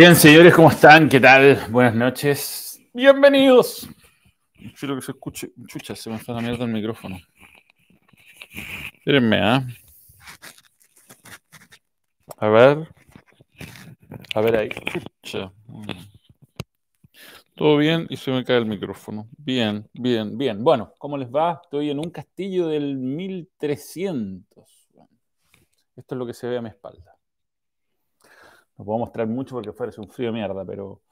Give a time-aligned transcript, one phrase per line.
[0.00, 1.10] Bien, señores, ¿cómo están?
[1.10, 1.66] ¿Qué tal?
[1.68, 2.80] Buenas noches.
[2.94, 3.86] Bienvenidos.
[4.78, 5.52] Quiero que se escuche.
[5.66, 7.18] Chucha, se me fue la mierda el micrófono.
[8.94, 9.66] Espérenme, ¿ah?
[12.38, 12.88] A ver.
[14.34, 14.70] A ver ahí.
[15.20, 15.52] Chucha.
[17.54, 19.28] Todo bien y se me cae el micrófono.
[19.36, 20.64] Bien, bien, bien.
[20.64, 21.60] Bueno, ¿cómo les va?
[21.62, 24.88] Estoy en un castillo del 1300.
[25.94, 27.19] Esto es lo que se ve a mi espalda.
[28.80, 31.02] No puedo mostrar mucho porque fuera es un frío de mierda, pero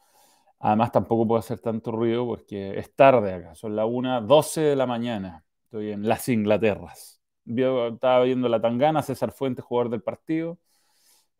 [0.58, 3.54] además tampoco puedo hacer tanto ruido porque es tarde acá.
[3.54, 5.44] Son las 1.12 de la mañana.
[5.64, 7.20] Estoy en las Inglaterras.
[7.44, 10.58] estaba viendo la tangana, César Fuentes, jugador del partido.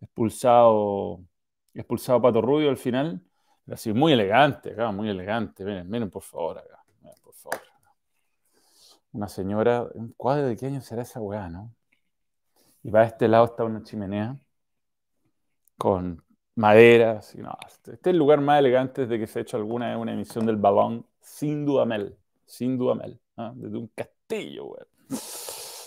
[0.02, 1.20] Expulsado,
[1.72, 3.22] expulsado Pato Rubio al final.
[3.72, 5.64] Así, muy elegante acá, muy elegante.
[5.64, 6.84] Miren, miren por favor acá.
[7.00, 7.62] Miren, por favor.
[9.12, 11.74] Una señora, un cuadro de qué año será esa weá, ¿no?
[12.82, 14.36] Y para este lado está una chimenea
[15.78, 16.22] con
[16.56, 17.34] maderas.
[17.34, 19.96] Y no, este, este, es el lugar más elegante desde que se ha hecho alguna
[19.96, 23.52] una emisión del balón, sin Dudamel, sin Dudamel, ¿ah?
[23.54, 24.82] desde un castillo, güey.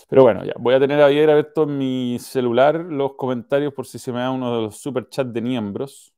[0.08, 3.98] Pero bueno, ya, voy a tener ayer abierto en mi celular los comentarios por si
[3.98, 6.12] se me da uno de los super chats de miembros.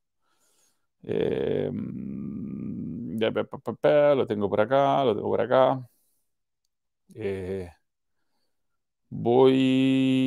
[1.05, 1.71] Eh,
[4.17, 5.89] lo tengo por acá, lo tengo por acá.
[7.15, 7.71] Eh,
[9.17, 10.25] voy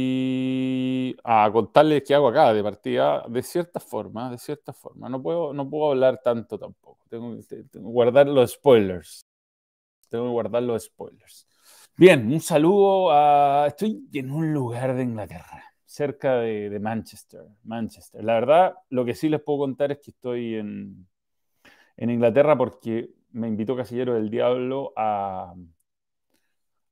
[1.23, 5.09] a contarles qué hago acá de partida de cierta forma, de cierta forma.
[5.09, 7.05] No puedo, no puedo hablar tanto tampoco.
[7.09, 9.25] Tengo, que guardar los spoilers.
[10.09, 11.45] Tengo que guardar los spoilers.
[11.97, 13.65] Bien, un saludo a...
[13.67, 17.41] Estoy en un lugar de Inglaterra, cerca de, Manchester.
[17.63, 18.23] Manchester.
[18.23, 21.07] La verdad, lo que sí les puedo contar es que estoy en,
[21.97, 25.53] en Inglaterra porque me invitó Casillero del Diablo a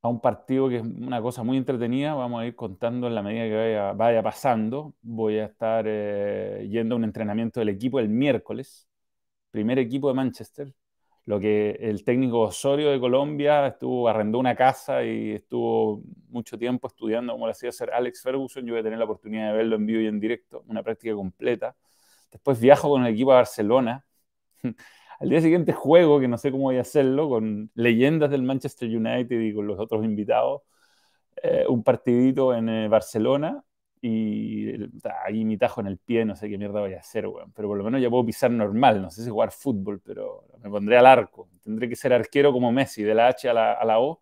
[0.05, 2.13] a un partido que es una cosa muy entretenida.
[2.13, 4.93] Vamos a ir contando en la medida que vaya, pasando.
[5.01, 8.87] Voy a estar eh, yendo a un entrenamiento del equipo el miércoles,
[9.51, 10.73] primer equipo de Manchester.
[11.25, 16.87] Lo que el técnico Osorio de Colombia estuvo, arrendó una casa y estuvo mucho tiempo
[16.87, 18.63] estudiando cómo lo hacía hacer Alex Ferguson.
[18.65, 21.15] Yo voy a tener la oportunidad de verlo en vivo y en directo, una práctica
[21.15, 21.75] completa.
[22.31, 24.05] Después viajo con el equipo a Barcelona.
[25.19, 28.89] Al día siguiente juego, que no sé cómo voy a hacerlo, con leyendas del Manchester
[28.89, 30.61] United y con los otros invitados,
[31.43, 33.63] eh, un partidito en eh, Barcelona
[34.01, 34.71] y
[35.25, 37.51] ahí mi tajo en el pie, no sé qué mierda voy a hacer, weón.
[37.53, 40.69] Pero por lo menos ya puedo pisar normal, no sé si jugar fútbol, pero me
[40.69, 41.49] pondré al arco.
[41.63, 44.21] Tendré que ser arquero como Messi, de la H a la, O,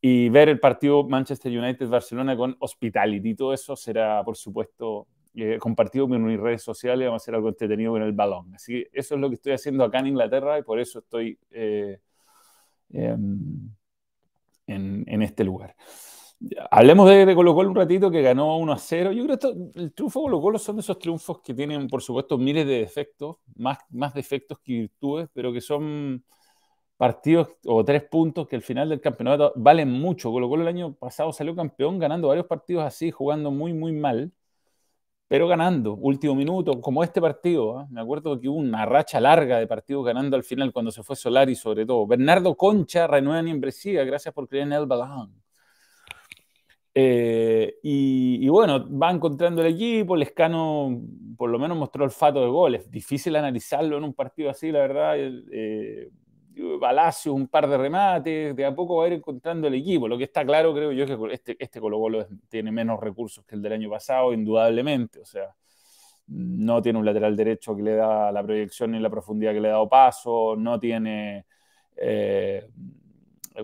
[0.00, 3.34] y ver el partido Manchester United-Barcelona con Hospitality.
[3.34, 5.06] Todo eso será, por supuesto,
[5.40, 8.52] eh, compartido con mis redes sociales, vamos a hacer algo entretenido con el balón.
[8.56, 11.38] Así que eso es lo que estoy haciendo acá en Inglaterra y por eso estoy
[11.52, 12.00] eh,
[12.90, 13.70] em,
[14.66, 15.76] en, este lugar.
[16.72, 19.12] Hablemos de, Colo Colo un ratito que ganó 1 a 0.
[19.12, 22.02] Yo creo que el triunfo de Colo Colo son de esos triunfos que tienen, por
[22.02, 26.24] supuesto, miles de defectos, más, más defectos que virtudes, pero que son
[26.96, 30.32] partidos o tres puntos que al final del campeonato valen mucho.
[30.32, 34.32] Colo Colo el año pasado salió campeón ganando varios partidos así, jugando muy, muy mal
[35.28, 37.78] pero ganando, último minuto, como este partido.
[37.78, 37.86] ¿ah?
[37.90, 41.16] Me acuerdo que hubo una racha larga de partidos ganando al final cuando se fue
[41.16, 42.06] Solari, sobre todo.
[42.06, 45.34] Bernardo Concha renueva en gracias por creer en el balón.
[46.94, 50.98] Eh, y, bueno, va encontrando el equipo, Lescano
[51.36, 52.90] por lo menos mostró el fato de goles.
[52.90, 55.14] Difícil analizarlo en un partido así, la verdad.
[55.16, 56.10] Eh,
[56.80, 60.08] Palacios, un par de remates, de a poco va a ir encontrando el equipo.
[60.08, 63.44] Lo que está claro, creo yo, es que este, este Colo Colo tiene menos recursos
[63.44, 65.20] que el del año pasado, indudablemente.
[65.20, 65.54] O sea,
[66.28, 69.68] no tiene un lateral derecho que le da la proyección ni la profundidad que le
[69.68, 71.46] ha dado paso, no tiene,
[71.96, 72.68] eh,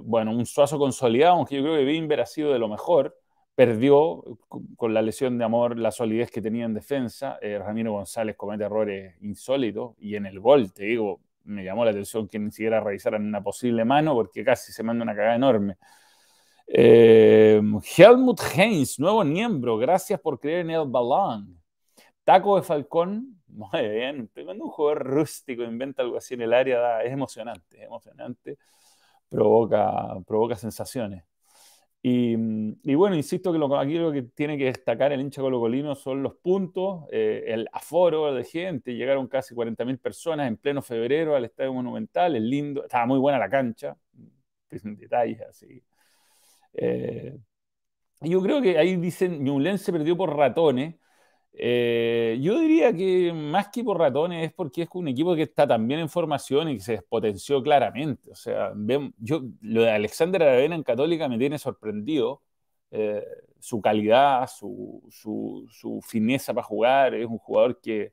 [0.02, 3.16] bueno, un suazo consolidado, aunque yo creo que Bimber ha sido de lo mejor.
[3.54, 4.24] Perdió
[4.76, 7.38] con la lesión de amor la solidez que tenía en defensa.
[7.40, 11.90] Eh, Ramiro González comete errores insólitos y en el gol, te digo, me llamó la
[11.90, 15.76] atención que ni siquiera revisaran una posible mano porque casi se manda una cagada enorme.
[16.66, 17.60] Eh,
[17.96, 21.60] Helmut Heinz, nuevo miembro, gracias por creer en el balón.
[22.24, 24.30] Taco de Falcón, muy bien.
[24.32, 28.58] Cuando un jugador rústico inventa algo así en el área, es emocionante, es emocionante,
[29.28, 31.24] provoca, provoca sensaciones.
[32.06, 36.22] Y, bueno, insisto que lo, aquí lo que tiene que destacar el hincha colocolino son
[36.22, 41.46] los puntos, eh, el aforo de gente, llegaron casi 40.000 personas en pleno febrero al
[41.46, 43.96] Estadio Monumental, es lindo, estaba muy buena la cancha,
[44.70, 45.82] detalles así.
[46.74, 47.38] Eh,
[48.20, 50.96] yo creo que ahí dicen, Ñublense perdió por ratones,
[51.56, 55.66] eh, yo diría que más que por ratones es porque es un equipo que está
[55.66, 58.30] también en formación y que se despotenció claramente.
[58.30, 58.72] O sea,
[59.18, 62.42] yo, lo de Alexander Aravena en Católica me tiene sorprendido.
[62.90, 63.24] Eh,
[63.58, 67.14] su calidad, su, su, fineza para jugar.
[67.14, 68.12] Es un jugador que,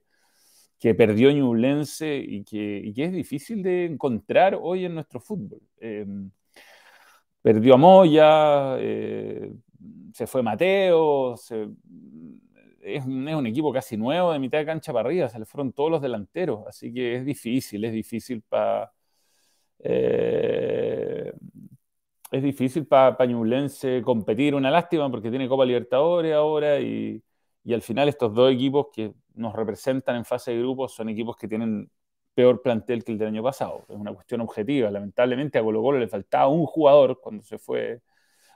[0.79, 5.61] que perdió Ñublense y que, es difícil de encontrar hoy en nuestro fútbol.
[5.77, 6.31] Em,
[7.41, 9.53] perdió a Moya, eh,
[10.13, 11.35] se fue Mateo,
[12.83, 15.91] es, un, equipo casi nuevo de mitad de cancha para arriba, se le fueron todos
[15.91, 18.91] los delanteros, así que es difícil, es difícil para...
[19.79, 21.33] Eh,
[22.31, 27.21] es difícil para Pañulense competir, una lástima porque tiene Copa Libertadores ahora y,
[27.63, 31.35] y, al final estos dos equipos que nos representan en fase de grupos son equipos
[31.35, 31.89] que tienen
[32.33, 33.85] peor plantel que el del año pasado.
[33.89, 34.89] Es una cuestión objetiva.
[34.91, 38.01] Lamentablemente a Colo Colo le faltaba un jugador cuando se fue,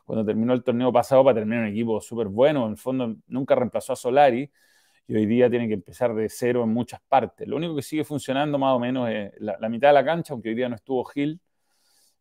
[0.06, 2.66] cuando terminó el torneo pasado para terminar un equipo súper bueno.
[2.66, 4.50] En el fondo nunca reemplazó a Solari
[5.08, 7.48] y hoy día tiene que empezar de cero en muchas partes.
[7.48, 10.50] Lo único que sigue funcionando más o menos es la, mitad de la cancha, aunque
[10.50, 11.42] hoy día no estuvo Gil.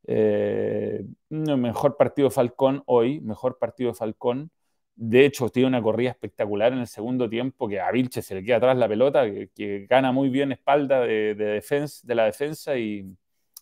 [0.06, 4.50] Eh, mejor partido de Falcón hoy, mejor partido de Falcón.
[4.96, 8.44] De hecho, tiene una corrida espectacular en el segundo tiempo, que a Vilche se le
[8.44, 13.16] queda atrás la pelota, que, gana muy bien espalda de, defensa, de la defensa y,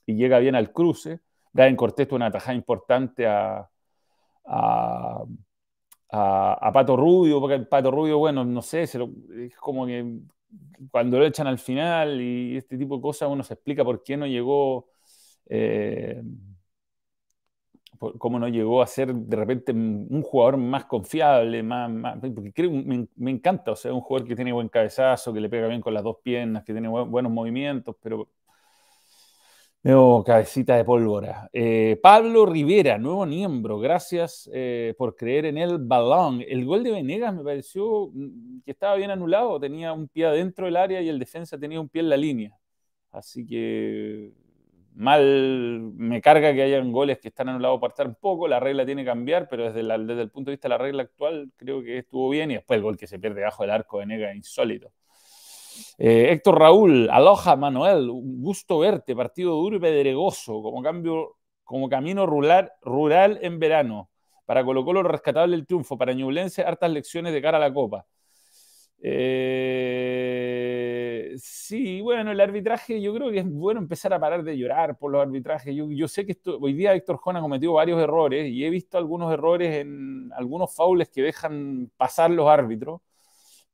[0.06, 1.20] llega bien al cruce.
[1.52, 3.68] Brian Cortés tuvo una tajada importante a,
[4.44, 5.24] a,
[6.72, 8.96] Pato Rubio, porque el Pato Rubio, bueno, no sé, es
[9.58, 10.20] como que
[10.90, 14.16] cuando lo echan al final y este tipo de cosas uno se explica por qué
[14.16, 14.88] no llegó.
[15.46, 16.22] Eh,
[18.18, 23.30] cómo no llegó a ser de repente un jugador más confiable, más, porque creo, me,
[23.30, 26.02] encanta, o sea, un jugador que tiene buen cabezazo, que le pega bien con las
[26.02, 28.28] dos piernas, que tiene buenos movimientos, pero
[29.82, 31.48] veo cabecita de pólvora.
[31.52, 36.42] Eh, Pablo Rivera, nuevo miembro, gracias eh, por creer en el balón.
[36.46, 40.66] El gol de Venegas me pareció mm, que estaba bien anulado, tenía un pie adentro
[40.66, 42.56] del área y el defensa tenía un pie en la línea.
[43.10, 44.32] Así que
[44.94, 49.02] mal me carga que hayan goles que están anulados por estar poco, la regla tiene
[49.02, 52.28] que cambiar, pero desde, el punto de vista de la regla actual creo que estuvo
[52.30, 54.92] bien y después el gol que se pierde bajo el arco de Nega insólito.
[55.98, 61.88] Eh, Héctor Raúl, aloja Manuel, un gusto verte, partido duro y pedregoso, como cambio, como
[61.88, 64.10] camino rural, rural en verano.
[64.44, 68.06] Para Colo Colo rescatable el triunfo, para Ñublense hartas lecciones de cara a la Copa.
[69.04, 69.62] Eh,
[71.38, 75.10] sí, bueno, el arbitraje, yo creo que es bueno empezar a parar de llorar por
[75.10, 75.74] los arbitrajes.
[75.74, 79.32] Yo, sé que hoy día Héctor Jona ha cometido varios errores y he visto algunos
[79.32, 83.00] errores en algunos faules que dejan pasar los árbitros,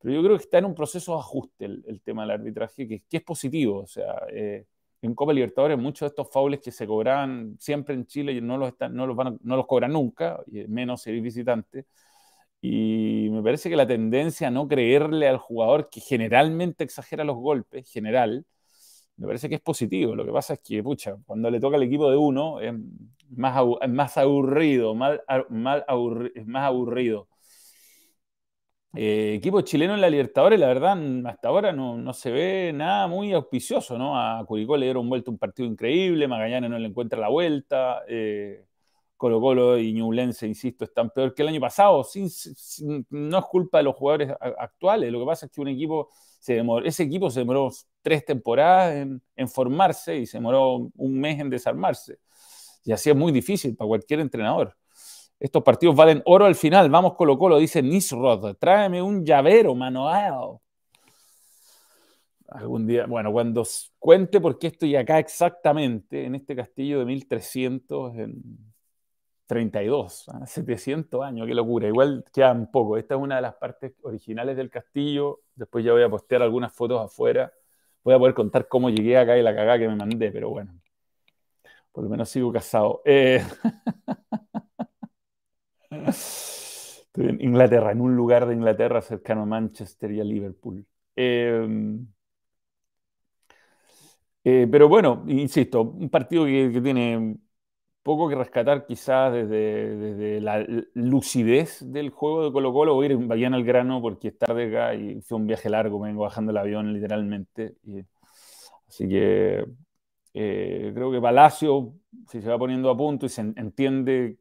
[0.00, 3.02] pero yo creo que está en un proceso de ajuste el, tema del arbitraje, que,
[3.10, 3.80] es positivo.
[3.80, 4.66] O sea, eh,
[5.02, 8.68] en Copa Libertadores muchos de estos faules que se cobraban siempre en Chile no los,
[8.68, 11.86] están, no los, van no los cobran nunca, menos ser visitante
[12.60, 17.36] y me parece que la tendencia a no creerle al jugador que generalmente exagera los
[17.36, 18.44] golpes, general,
[19.16, 20.14] me parece que es positivo.
[20.14, 22.74] Lo que pasa es que, pucha, cuando le toca al equipo de uno es
[23.36, 25.84] más, aburrido, mal, mal
[26.34, 27.28] es más aburrido.
[28.94, 33.32] Eh, equipo chileno en la Libertadores, la verdad, hasta ahora no, se ve nada muy
[33.32, 34.18] auspicioso, ¿no?
[34.18, 38.02] A Curicó le dieron vuelta un partido increíble, Magallanes no le encuentra la vuelta.
[38.08, 38.64] Eh,
[39.18, 42.06] Colo Colo y Ñublense, insisto, están peor que el año pasado.
[43.10, 45.12] no es culpa de los jugadores actuales.
[45.12, 48.94] Lo que pasa es que un equipo se demoró, ese equipo se demoró tres temporadas
[49.36, 52.20] en, formarse y se demoró un mes en desarmarse.
[52.84, 54.76] Y así es muy difícil para cualquier entrenador.
[55.40, 56.90] Estos partidos valen oro al final.
[56.90, 58.56] Vamos Colo Colo, dice Nisrod.
[58.56, 60.58] Tráeme un llavero, Manuel.
[62.48, 63.64] Algún día, bueno, cuando
[63.98, 68.68] cuente por qué estoy acá exactamente, en este castillo de 1300, en,
[69.48, 71.88] 32, 700 años, qué locura.
[71.88, 72.98] Igual quedan poco.
[72.98, 75.40] Esta es una de las partes originales del castillo.
[75.54, 77.50] Después ya voy a postear algunas fotos afuera.
[78.04, 80.78] Voy a poder contar cómo llegué acá y la cagada que me mandé, pero bueno.
[81.92, 83.00] Por lo menos sigo casado.
[83.06, 83.42] Eh,
[86.08, 90.86] estoy en Inglaterra, en un lugar de Inglaterra cercano a Manchester y a Liverpool.
[91.16, 92.06] Em,
[94.44, 97.36] eh, pero bueno, insisto, un partido que tiene
[98.08, 100.64] poco que rescatar quizás desde, la
[100.94, 102.94] lucidez del juego de Colo Colo.
[102.94, 106.00] Voy a ir vayan al grano porque es tarde acá y fue un viaje largo,
[106.00, 107.74] vengo bajando el avión literalmente.
[108.88, 109.62] así que
[110.32, 111.92] eh, creo que Palacio,
[112.30, 114.38] si se va poniendo a punto y se entiende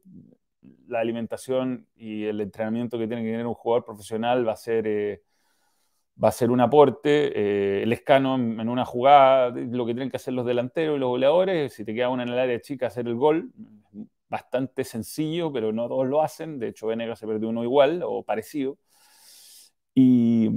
[0.88, 4.86] la alimentación y el entrenamiento que tiene que tener un jugador profesional, va a ser...
[4.86, 5.22] Eh,
[6.22, 7.32] va a ser un aporte.
[7.34, 11.08] Eh, el escano en, una jugada, lo que tienen que hacer los delanteros y los
[11.10, 13.52] goleadores, si te queda una en el área chica, hacer el gol.
[14.28, 16.58] Bastante sencillo, pero no todos lo hacen.
[16.58, 18.78] De hecho, Venegas se perdió uno igual o parecido.
[19.94, 20.48] Y,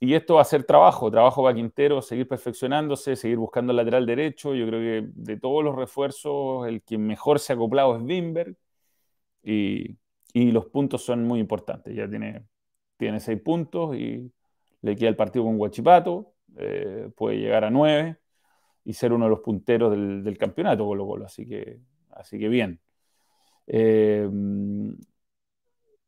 [0.00, 4.06] y esto va a ser trabajo, trabajo para Quintero, seguir perfeccionándose, seguir buscando el lateral
[4.06, 4.54] derecho.
[4.54, 8.56] Yo creo que de todos los refuerzos, el que mejor se ha acoplado es Wimberg.
[9.42, 9.98] Y,
[10.32, 11.94] y los puntos son muy importantes.
[11.94, 12.46] Ya tiene,
[12.96, 14.32] tiene seis puntos y
[14.82, 18.18] le queda el partido con Guachipato eh, puede llegar a 9
[18.84, 21.80] y ser uno de los punteros del, campeonato Colo Colo, así que,
[22.10, 22.80] así que bien.
[23.66, 24.28] Eh,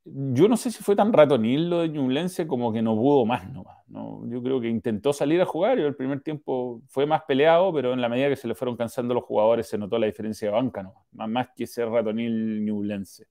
[0.04, 3.50] yo no sé si fue tan ratonil lo de Ñublense como que no pudo más
[3.50, 3.78] nomás.
[3.88, 4.22] ¿no?
[4.28, 7.92] Yo creo que intentó salir a jugar y el primer tiempo fue más peleado, pero
[7.94, 10.52] en la medida que se le fueron cansando los jugadores se notó la diferencia de
[10.52, 11.06] banca, ¿no?
[11.12, 13.26] más, que ser ratonil Ñublense.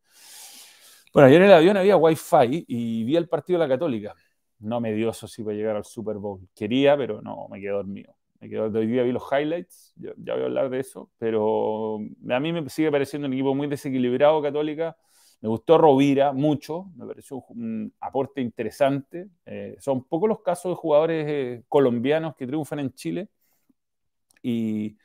[1.14, 4.16] Bueno, ayer en el avión había wifi y vi el partido de la Católica.
[4.60, 6.40] No me dio eso sí para llegar al Super Bowl.
[6.56, 8.16] Quería, pero no, me quedé dormido.
[8.40, 12.00] Me quedé, hoy día vi los highlights, ya, ya voy a hablar de eso, pero
[12.30, 14.98] a mí me sigue pareciendo un equipo muy desequilibrado Católica
[15.44, 19.28] me gustó Rovira mucho, me pareció un aporte interesante.
[19.46, 23.30] Eh, son pocos los casos de jugadores eh, colombianos que triunfan en Chile
[24.42, 24.98] y,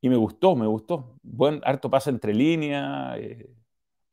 [0.00, 1.18] me gustó, me gustó.
[1.22, 3.50] Buen harto pasa entre líneas, eh,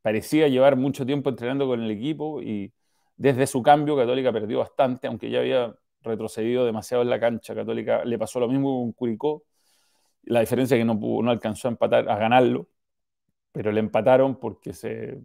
[0.02, 2.72] parecía llevar mucho tiempo entrenando con el equipo y
[3.16, 7.54] desde su cambio Católica perdió bastante, aunque ya había retrocedido demasiado en la cancha.
[7.54, 9.44] Católica le pasó lo mismo con Curicó.
[10.24, 12.68] La diferencia es que no, no alcanzó a empatar, a ganarlo,
[13.52, 15.20] pero le empataron porque se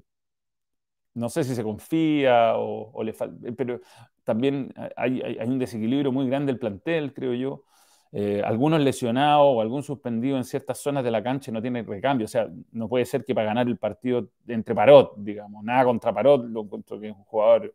[1.18, 3.82] no sé si se confía o, le falta, pero
[4.24, 7.64] también hay, un desequilibrio muy grande del plantel, creo yo.
[8.12, 12.26] Eh, algunos lesionados o algún suspendido en ciertas zonas de la cancha no tiene recambio.
[12.26, 16.14] O sea, no puede ser que para ganar el partido entre Parot, digamos, nada contra
[16.14, 17.74] Parot, lo encuentro que es un jugador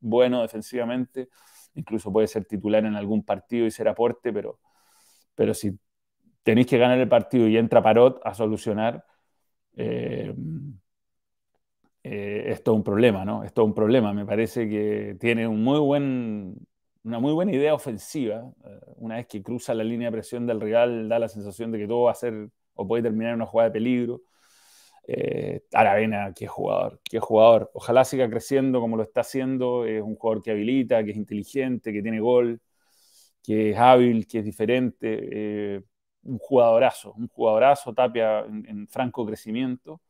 [0.00, 1.28] bueno defensivamente,
[1.74, 4.60] incluso puede ser titular en algún partido y ser aporte, pero,
[5.34, 5.76] pero si
[6.44, 9.04] tenéis que ganar el partido y entra Parot a solucionar,
[9.76, 10.32] eh,
[12.04, 13.44] eh, esto es un problema, ¿no?
[13.44, 14.12] Esto es un problema.
[14.12, 15.80] Me parece que tiene una
[17.18, 18.52] muy buena idea ofensiva.
[18.64, 21.78] Eh, una vez que cruza la línea de presión del rival, da la sensación de
[21.78, 24.22] que todo va a ser o puede terminar en una jugada de peligro.
[25.06, 27.70] Eh, Aravena, qué jugador, qué jugador.
[27.74, 29.84] Ojalá siga creciendo como lo está haciendo.
[29.86, 32.60] Es un jugador que habilita, que es inteligente, que tiene gol,
[33.42, 35.76] que es hábil, que es diferente.
[35.76, 35.82] Eh,
[36.24, 40.00] un jugadorazo, un jugadorazo, Tapia en franco crecimiento.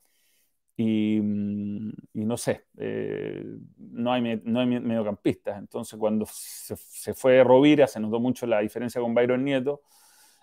[0.77, 3.45] Mm, y, no sé, eh,
[3.79, 5.59] no, hay, no mediocampistas.
[5.59, 9.83] Entonces, cuando se, se, fue Rovira, se notó mucho la diferencia con Byron Nieto.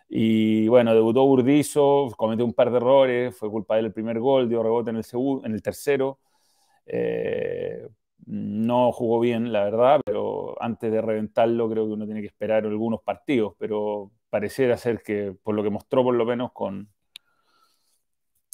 [0.10, 4.64] Y bueno, debutó Burdizo, cometió un par de errores, fue culpa del primer gol, dio
[4.64, 6.20] rebote en el, segundo, en el tercero.
[6.86, 7.88] Eh,
[8.26, 12.66] no jugó bien, la verdad, pero antes de reventarlo creo que uno tiene que esperar
[12.66, 16.90] algunos partidos, pero pareciera ser que, por lo que mostró por lo menos con,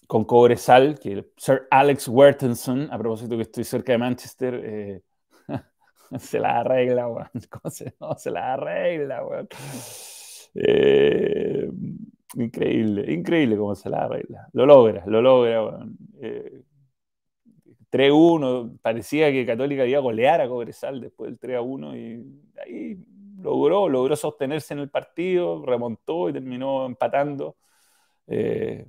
[0.08, 5.02] con Cobresal, que Sir Alex Wertenson, a propósito que estoy cerca de Manchester, eh,
[6.18, 7.30] se la arregla, weón.
[7.50, 9.50] ¿Cómo se, la arregla, weón?
[10.56, 11.70] Eh,
[12.36, 14.48] increíble, increíble cómo se la arregla.
[14.54, 15.98] Lo logra, lo logra, weón.
[17.90, 22.26] 3-1, eh, parecía que Católica iba a golear a Cobresal después del 3-1 y
[22.66, 22.98] ahí
[23.40, 27.58] logró, logró sostenerse en el partido, remontó y terminó empatando.
[28.28, 28.86] Eh,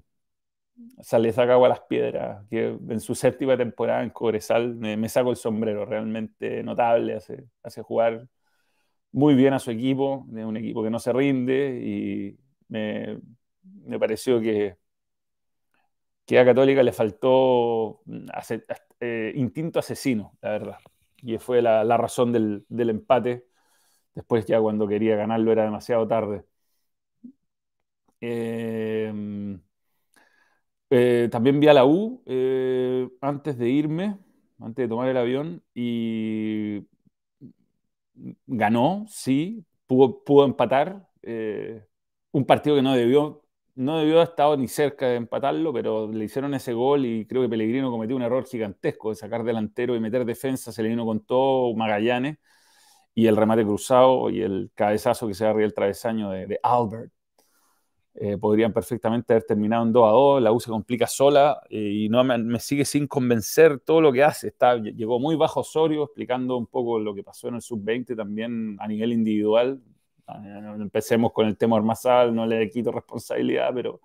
[1.12, 5.08] o le saca agua a las piedras, que en su séptima temporada en Cobresal me,
[5.08, 8.28] saco el sombrero, realmente notable, hace, hace jugar
[9.12, 13.20] muy bien a su equipo, de un equipo que no se rinde y me,
[13.98, 14.76] pareció que,
[16.26, 18.02] que a Católica le faltó
[19.00, 20.78] eh, instinto asesino, la verdad,
[21.22, 23.46] y fue la, razón del, del empate,
[24.14, 26.44] después ya cuando quería ganarlo era demasiado tarde.
[28.20, 29.12] Eh,
[30.90, 34.18] eh, también vi a la U eh, antes de irme,
[34.60, 36.86] antes de tomar el avión, y
[38.46, 41.08] ganó, sí, pudo, empatar.
[41.22, 41.84] Eh,
[42.32, 43.42] un partido que no debió,
[43.74, 47.42] no debió haber estado ni cerca de empatarlo, pero le hicieron ese gol y creo
[47.42, 51.04] que Pellegrino cometió un error gigantesco de sacar delantero y meter defensa, se le vino
[51.06, 52.38] con todo Magallanes
[53.14, 57.12] y el remate cruzado y el cabezazo que se arriba el travesaño de Albert
[58.20, 61.78] eh, podrían perfectamente haber terminado en 2 a 2, la U se complica sola eh,
[61.78, 64.48] y no me, sigue sin convencer todo lo que hace.
[64.48, 68.76] Está, llegó muy bajo Osorio explicando un poco lo que pasó en el sub-20 también
[68.80, 69.80] a nivel individual.
[70.26, 74.00] Ah, empecemos con el tema Armazal, no le quito responsabilidad, pero,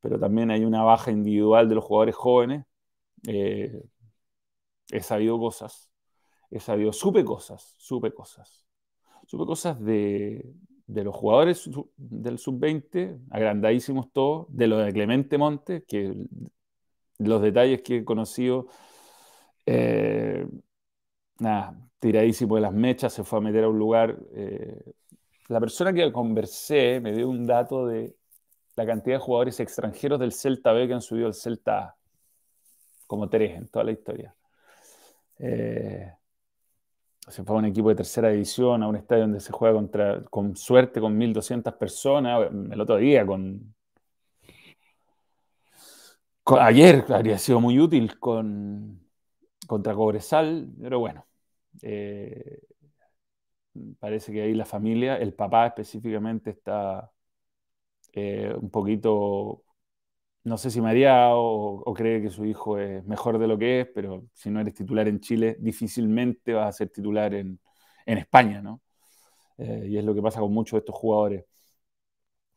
[0.00, 2.66] pero también hay una baja individual de los jugadores jóvenes.
[3.28, 3.80] Eh,
[4.90, 5.88] he sabido cosas,
[6.50, 8.66] he sabido, supe cosas, supe cosas.
[9.26, 10.52] Supe cosas de,
[10.92, 16.14] de los jugadores del sub-20, agrandadísimos todos, de los de Clemente Montes, que
[17.18, 18.66] los detalles que he conocido,
[19.66, 20.46] eh,
[21.38, 24.18] nada, tiradísimo de las mechas, se fue a meter a un lugar.
[24.34, 24.82] Eh,
[25.48, 28.16] la persona que conversé me dio un dato de
[28.74, 31.96] la cantidad de jugadores extranjeros del Celta B que han subido al Celta A,
[33.06, 34.34] como tres en toda la historia.
[35.38, 36.12] Eh,
[37.30, 40.24] se fue a un equipo de tercera división, a un estadio donde se juega contra,
[40.24, 43.74] con suerte con 1.200 personas, el otro día con,
[46.58, 49.00] ayer habría sido muy útil con,
[49.66, 51.26] contra Cobresal, pero bueno,
[51.82, 52.60] eh,
[53.98, 57.10] parece que ahí la familia, el papá específicamente está
[58.12, 59.62] eh, un poquito,
[60.44, 63.82] no sé si mareado o, o, cree que su hijo es mejor de lo que
[63.82, 67.60] es, pero si no eres titular en Chile, difícilmente vas a ser titular en,
[68.06, 68.80] España, ¿no?
[69.58, 71.44] Eh, y es lo que pasa con muchos de estos jugadores.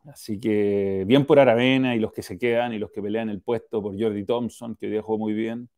[0.06, 3.40] Así que bien por Aravena y los que se quedan y los que pelean el
[3.40, 5.68] puesto por Jordi Thompson, que hoy día jugó muy bien.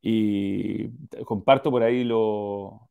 [0.00, 0.88] Y
[1.24, 2.88] comparto por ahí lo,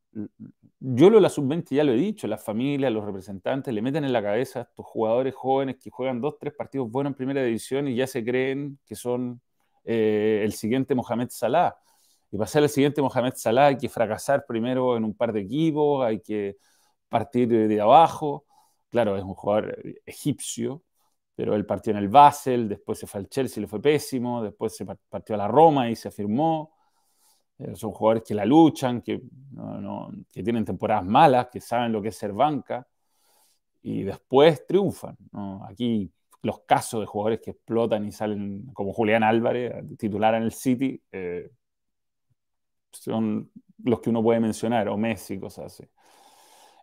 [0.80, 4.04] yo lo de la sub-20 ya lo he dicho, las familias, los representantes le meten
[4.04, 7.44] en la cabeza a estos jugadores jóvenes que juegan dos, tres partidos buenos en primera
[7.44, 9.42] división y ya se creen que son
[9.84, 11.76] eh, el siguiente Mohamed Salah.
[12.32, 15.42] Y para ser el siguiente Mohamed Salah hay que fracasar primero en un par de
[15.42, 16.58] equipos, hay que
[17.10, 18.46] partir de abajo.
[18.90, 20.84] Claro, es un jugador egipcio,
[21.36, 24.76] pero él partió en el Basel, después se fue al Chelsea, le fue pésimo, después
[24.76, 26.77] se partió a la Roma y se afirmó eh,
[27.74, 29.22] son jugadores que la luchan, que,
[30.32, 32.88] que tienen temporadas malas, que saben lo que es ser banca
[33.82, 35.18] y después triunfan.
[35.68, 40.52] Aquí los casos de jugadores que explotan y salen como Julián Álvarez, titular en el
[40.52, 41.50] City, eh,
[42.92, 43.52] son
[43.84, 45.84] los que uno puede mencionar, o Messi, cosas así.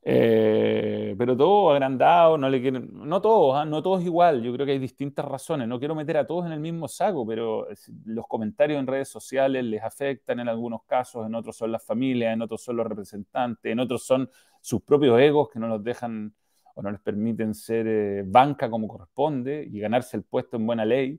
[0.07, 3.65] Eh, pero todo agrandado, no le quieren, no todos, ¿ah?
[3.65, 6.53] no todos igual, yo creo que hay distintas razones, no quiero meter a todos en
[6.53, 7.67] el mismo saco, pero
[8.05, 12.35] los comentarios en redes sociales les afectan en algunos casos, en otros son las familias,
[12.35, 14.29] en otros son los representantes, en otros son
[14.61, 16.35] sus propios egos que no los dejan
[16.75, 20.85] o no les permiten ser eh, banca como corresponde y ganarse el puesto en buena
[20.85, 21.19] ley.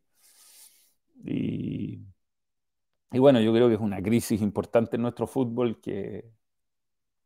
[1.24, 6.30] Y bueno, yo creo que es una crisis importante en nuestro fútbol que,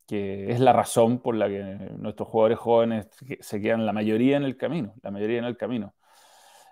[0.09, 1.61] que es la razón por la que
[1.99, 3.07] nuestros jugadores jóvenes
[3.41, 5.93] se quedan la mayoría en el camino, la mayoría en el camino.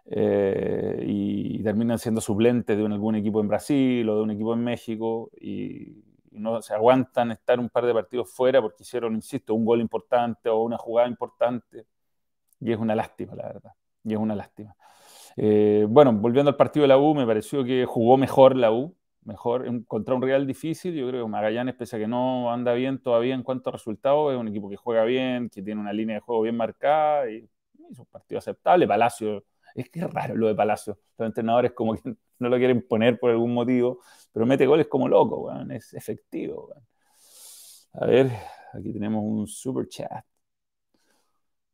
[0.09, 4.63] Eh, y terminan siendo suplentes de algún equipo en Brasil o de un equipo en
[4.63, 9.65] México y, no se aguantan estar un par de partidos fuera porque hicieron, insisto, un
[9.65, 11.85] gol importante o una jugada importante.
[12.59, 13.71] Y es una lástima, la verdad.
[14.03, 14.75] Y es una lástima.
[15.35, 18.96] Eh, bueno, volviendo al partido de la U, me pareció que jugó mejor la U
[19.27, 20.95] mejor contra un Real difícil.
[20.95, 24.33] Yo creo que Magallanes, pese a que no anda bien todavía en cuanto a resultados,
[24.33, 27.47] es un equipo que juega bien, que tiene una línea de juego bien marcada y
[27.91, 28.87] es un partido aceptable.
[28.87, 30.97] Palacio, es que es raro lo de Palacio.
[31.17, 32.01] Los entrenadores como que
[32.39, 33.99] no lo quieren poner por algún motivo,
[34.31, 36.69] pero mete goles como loco, es efectivo.
[37.93, 38.31] A ver,
[38.73, 40.23] aquí tenemos un super chat.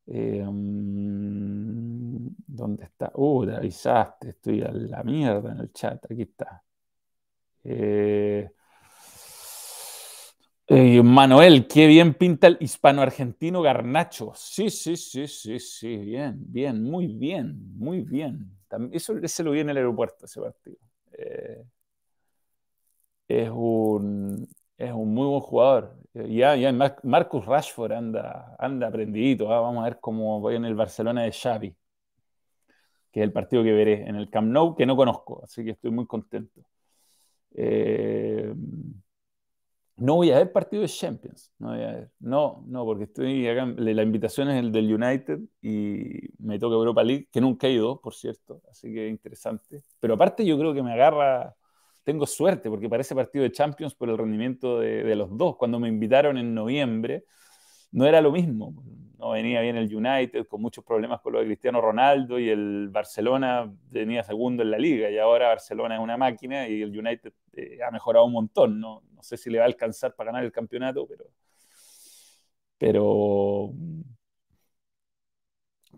[0.06, 3.12] Mm, ¿Dónde está?
[3.16, 6.04] Uh, te avisaste, estoy a la mierda en el chat.
[6.12, 6.64] Aquí está.
[7.64, 8.50] Eh,
[10.68, 14.32] eh, Manuel, qué bien pinta el hispano-argentino Garnacho.
[14.36, 18.50] Sí, sí, sí, sí, sí, bien, bien, muy bien, muy bien.
[18.92, 20.78] Eso, ese lo vi en el aeropuerto, ese partido.
[21.14, 21.64] Eh,
[23.28, 24.48] es, un,
[24.78, 25.96] es un muy buen jugador.
[26.14, 26.72] Ya, ya
[27.04, 29.52] Marcus Rashford anda, anda aprendidito.
[29.52, 29.62] ¿ah?
[29.62, 31.76] Vamos a ver cómo voy en el Barcelona de Xavi,
[33.12, 35.72] que es el partido que veré en el Camp Nou, que no conozco, así que
[35.72, 36.62] estoy muy contento.
[37.56, 38.54] Eh,
[39.98, 41.52] no voy a ver partido de Champions.
[41.60, 42.12] No, voy a ver.
[42.20, 43.66] no, no, porque estoy acá.
[43.78, 48.02] La invitación es el del United y me toca Europa League, que nunca he ido,
[48.02, 48.62] por cierto.
[48.70, 49.84] Así que interesante.
[50.00, 51.56] Pero aparte, yo creo que me agarra.
[52.04, 55.56] Tengo suerte porque parece partido de Champions por el rendimiento de los dos.
[55.56, 57.24] Cuando me invitaron en noviembre,
[57.94, 58.74] no era lo mismo
[59.24, 62.90] no venía bien el United, con muchos problemas con lo de Cristiano Ronaldo, y el
[62.92, 67.32] Barcelona venía segundo en la liga, y ahora Barcelona es una máquina y el United
[67.54, 68.80] eh, ha mejorado un montón.
[68.80, 69.04] ¿no?
[69.22, 71.08] sé si le va a alcanzar para ganar el campeonato,
[72.78, 73.74] pero,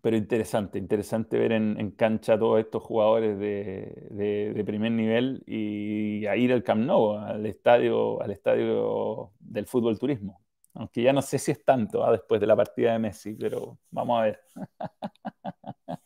[0.01, 6.35] pero, interesante, interesante ver en, cancha todos estos jugadores de, de, primer nivel y a
[6.37, 10.44] ir al Camp Nou, al estadio, al estadio del fútbol turismo.
[10.75, 12.11] Aunque ya no sé si es tanto ¿ah?
[12.11, 14.39] después de la partida de Messi, pero vamos a ver.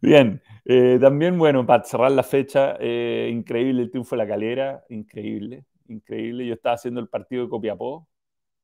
[0.00, 4.84] Bien, eh, también, bueno, para cerrar la fecha, eh, increíble el triunfo de la calera,
[4.88, 6.46] increíble, increíble.
[6.46, 8.08] Yo estaba haciendo el partido de Copiapó,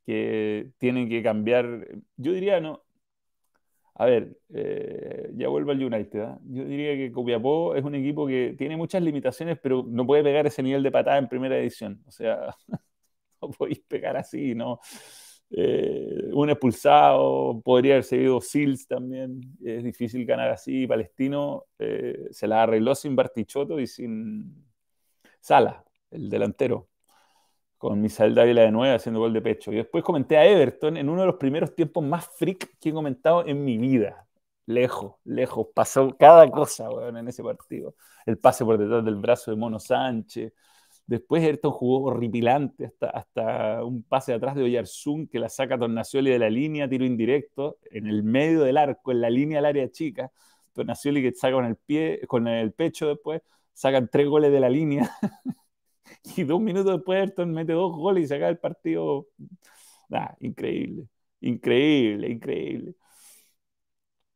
[0.07, 1.87] que tienen que cambiar,
[2.17, 2.85] yo diría, no,
[3.95, 6.21] a ver, eh, ya vuelvo al United.
[6.21, 6.39] ¿ah?
[6.45, 10.47] Yo diría que Copiapó es un equipo que tiene muchas limitaciones, pero no puede pegar
[10.47, 12.01] ese nivel de patada en primera edición.
[12.07, 12.55] O sea,
[13.43, 14.81] no podéis pegar así, ¿no?
[15.51, 20.87] Eh, un expulsado, podría haber seguido Sils también, es difícil ganar así.
[20.87, 24.67] Palestino eh, se la arregló sin Bartichotto y sin
[25.41, 26.89] Sala, el delantero.
[27.77, 29.73] con Misael Dávila de nuevo haciendo gol de pecho.
[29.73, 32.93] Y después comenté a Everton en uno de los primeros tiempos más freak que he
[32.93, 34.27] comentado en mi vida.
[34.67, 35.69] Lejos, lejos.
[35.75, 37.95] Pasó cada cosa, en ese partido.
[38.27, 40.53] El pase por detrás del brazo de Mono Sánchez.
[41.09, 46.31] Después Everton jugó horripilante hasta, hasta un pase atrás de Oyarzún que la saca Tornacioli
[46.31, 49.91] de la línea, tiro indirecto, en el medio del arco, en la línea del área
[49.91, 50.31] chica.
[50.75, 53.43] Tornacioli que saca con el pie, con el pecho después,
[53.73, 55.11] sacan tres goles de la línea.
[56.37, 59.27] y dos minutos después Ayrton mete dos goles y se acaba el partido.
[60.41, 61.09] increíble,
[61.41, 62.95] increíble, increíble.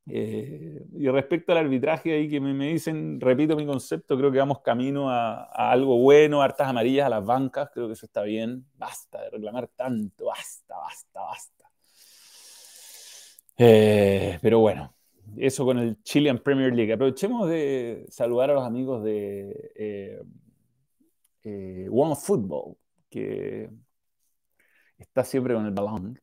[0.08, 4.60] Eh, y respecto al arbitraje ahí que me, dicen, repito mi concepto, creo que vamos
[4.60, 8.66] camino a, algo bueno, hartas amarillas a las bancas, creo que eso está bien.
[8.76, 11.70] Basta de reclamar tanto, basta, basta, basta.
[13.56, 14.94] Eh, pero bueno,
[15.36, 16.92] eso con el Chilean Premier League.
[16.92, 20.22] Aprovechemos de saludar a los amigos de eh,
[21.44, 22.76] eh, One Football,
[23.08, 23.70] que
[24.98, 26.20] está siempre con el balón.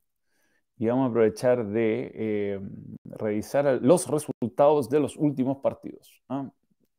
[0.80, 2.60] Y vamos a aprovechar de eh,
[3.04, 6.24] revisar los resultados de los últimos partidos.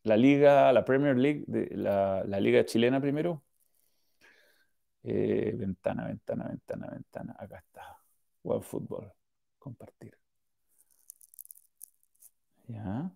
[0.02, 3.42] La Liga, la Premier League, la, Liga chilena primero.
[5.02, 7.36] Eh, ventana, ventana, ventana, ventana.
[7.38, 7.98] Acá está.
[8.42, 9.12] One Football.
[9.58, 10.14] Compartir.
[12.68, 13.10] ¿Ya?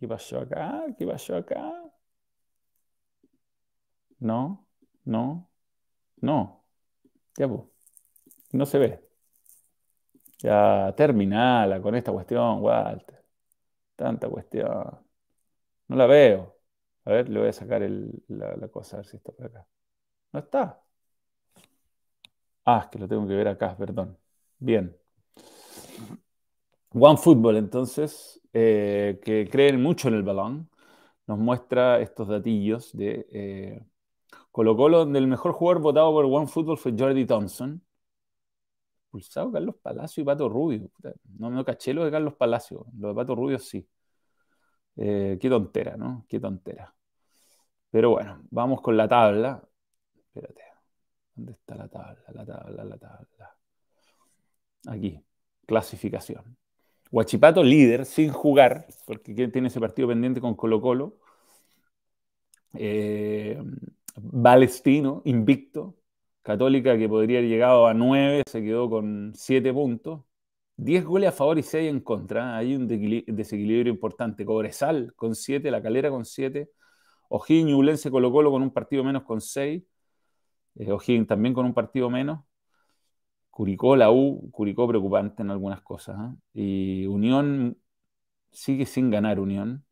[0.00, 0.86] ¿Qué pasó acá?
[0.98, 1.70] ¿Qué pasó acá?
[4.20, 4.66] No,
[5.04, 5.50] no,
[6.20, 6.64] no.
[7.36, 7.62] Ya, pues.
[8.52, 9.11] No se ve.
[10.42, 13.24] Ya, terminala con esta cuestión, Walter.
[13.96, 15.00] Tanta cuestión.
[15.88, 16.58] No la veo.
[17.04, 17.82] A ver, le voy a sacar
[18.28, 19.66] la, cosa, a ver si está por acá.
[20.32, 20.82] No está.
[22.64, 24.18] Ah, es que lo tengo que ver acá, perdón.
[24.58, 24.96] Bien.
[26.94, 30.68] One Football, entonces, eh, que creen mucho en el balón,
[31.26, 33.86] nos muestra estos datillos de eh,
[34.52, 37.82] Colo donde el mejor jugador votado por One Football fue Jordi Thompson.
[39.12, 40.90] Pulsado Carlos Palacio y Pato Rubio.
[41.38, 42.86] No me caché lo de Carlos Palacio.
[42.98, 43.86] Lo de Pato Rubio sí.
[44.96, 46.24] Eh, qué tontera, ¿no?
[46.26, 46.94] Qué tontera.
[47.90, 49.62] Pero bueno, vamos con la tabla.
[50.16, 50.62] Espérate.
[51.34, 52.24] ¿Dónde está la tabla?
[52.32, 53.56] La tabla, la tabla.
[54.88, 55.22] Aquí.
[55.66, 56.56] Clasificación.
[57.10, 61.18] Huachipato líder sin jugar, porque tiene ese partido pendiente con Colo Colo.
[62.72, 63.62] Eh,
[64.16, 65.96] Valestino, invicto.
[66.42, 70.22] Católica, que podría haber llegado a 9, se quedó con 7 puntos.
[70.76, 72.56] 10 goles a favor y 6 en contra.
[72.56, 74.44] Hay un desequilibrio importante.
[74.44, 76.70] Cobresal con 7, La Calera con 7.
[77.28, 79.82] O'Higgins Ulense Colo Colo con un partido menos con 6.
[80.76, 82.40] Eh, O'Higgins también con un partido menos.
[83.50, 86.16] Curicó, la U, Curicó preocupante en algunas cosas.
[86.54, 87.02] ¿eh?
[87.02, 87.78] Y Unión
[88.50, 89.84] sigue sin ganar Unión.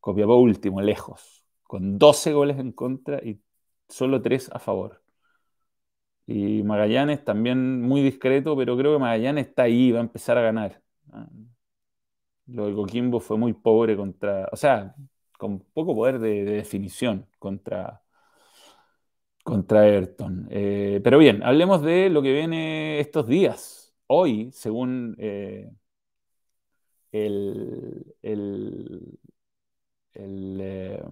[0.00, 3.40] Copiapó último, lejos, con 12 goles en contra y
[3.88, 5.03] solo 3 a favor.
[6.26, 10.42] Y Magallanes también muy discreto, pero creo que Magallanes está ahí, va a empezar a
[10.42, 10.82] ganar.
[11.12, 11.26] ¿ah?
[12.46, 14.94] Lo de Coquimbo fue muy pobre contra, o sea,
[15.38, 18.02] con poco poder de, definición contra,
[19.42, 20.48] contra Everton.
[20.50, 23.94] Eh, pero bien, hablemos de lo que viene estos días.
[24.06, 25.70] Hoy, según eh,
[27.12, 29.18] el, el,
[30.60, 31.02] eh,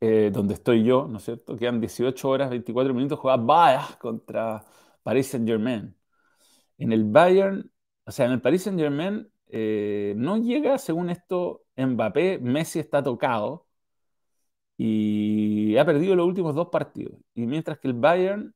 [0.00, 1.56] eh, donde estoy yo, ¿no es cierto?
[1.56, 4.64] Quedan 18 horas, 24 minutos, juega Bayern contra
[5.02, 5.94] Paris Saint-Germain.
[6.78, 7.70] En el Bayern,
[8.06, 13.66] o sea, en el Paris Saint-Germain eh, no llega, según esto, Mbappé, Messi está tocado
[14.76, 17.14] y ha perdido los últimos dos partidos.
[17.34, 18.54] Y mientras que el Bayern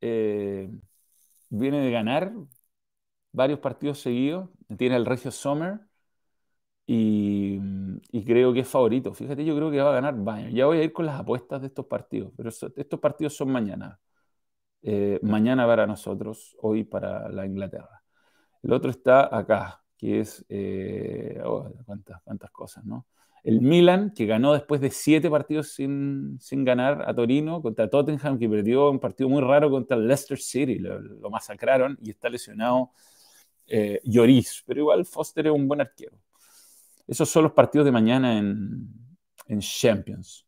[0.00, 0.70] eh,
[1.50, 2.32] viene de ganar
[3.32, 5.80] varios partidos seguidos, tiene el Regio Sommer,
[6.86, 7.58] y,
[8.24, 9.14] creo que es favorito.
[9.14, 10.54] Fíjate, yo creo que va a ganar Bayern.
[10.54, 14.00] Ya voy a ir con las apuestas de estos partidos, pero estos partidos son mañana.
[14.82, 18.02] Eh, mañana para nosotros, hoy para la Inglaterra.
[18.62, 23.06] El otro está acá, que es, eh, oh, cuántas, cuántas cosas, ¿no?
[23.42, 28.38] El Milan, que ganó después de siete partidos sin, sin, ganar a Torino, contra Tottenham,
[28.38, 32.92] que perdió un partido muy raro contra Leicester City, lo, lo masacraron y está lesionado
[33.66, 36.18] eh, Lloris, pero igual Foster es un buen arquero.
[37.06, 38.88] Esos son los partidos de mañana en,
[39.60, 40.46] Champions.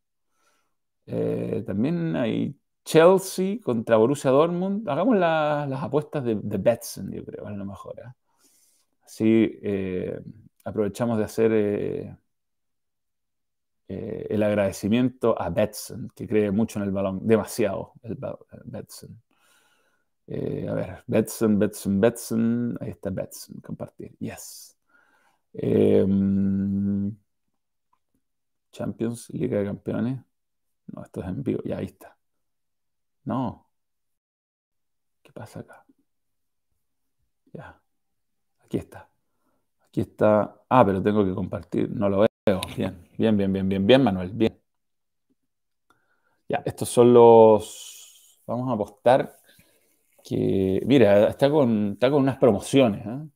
[1.05, 4.89] Eh, también hay Chelsea contra Borussia Dortmund.
[4.89, 7.99] Hagamos las apuestas de, de, Betson, yo creo, a lo mejor.
[7.99, 8.11] ¿eh?
[9.03, 10.19] Así eh,
[10.65, 12.17] aprovechamos de hacer
[13.87, 18.17] el agradecimiento a Betson, que cree mucho en el balón, demasiado, el,
[18.65, 19.21] Betson.
[20.27, 22.77] a ver, Betson, Betson, Betson.
[22.81, 24.15] Ahí está Betson, compartir.
[24.19, 24.76] Yes.
[25.59, 27.17] Em,
[28.71, 30.19] Champions, Liga de Campeones.
[30.87, 32.17] No, esto es en vivo, ya ahí está.
[33.25, 33.67] No.
[35.23, 35.85] ¿Qué pasa acá?
[37.53, 37.81] Ya.
[38.63, 39.09] Aquí está.
[39.87, 40.63] Aquí está.
[40.69, 41.89] Ah, pero tengo que compartir.
[41.91, 42.61] No lo veo.
[42.77, 44.31] Bien, bien, bien, bien, bien, bien, Manuel.
[44.33, 44.59] Bien.
[46.49, 48.41] Ya, estos son los.
[48.45, 49.37] Vamos a apostar
[50.23, 50.81] que.
[50.85, 53.05] Mira, está con, está con unas promociones.
[53.05, 53.27] ¿eh?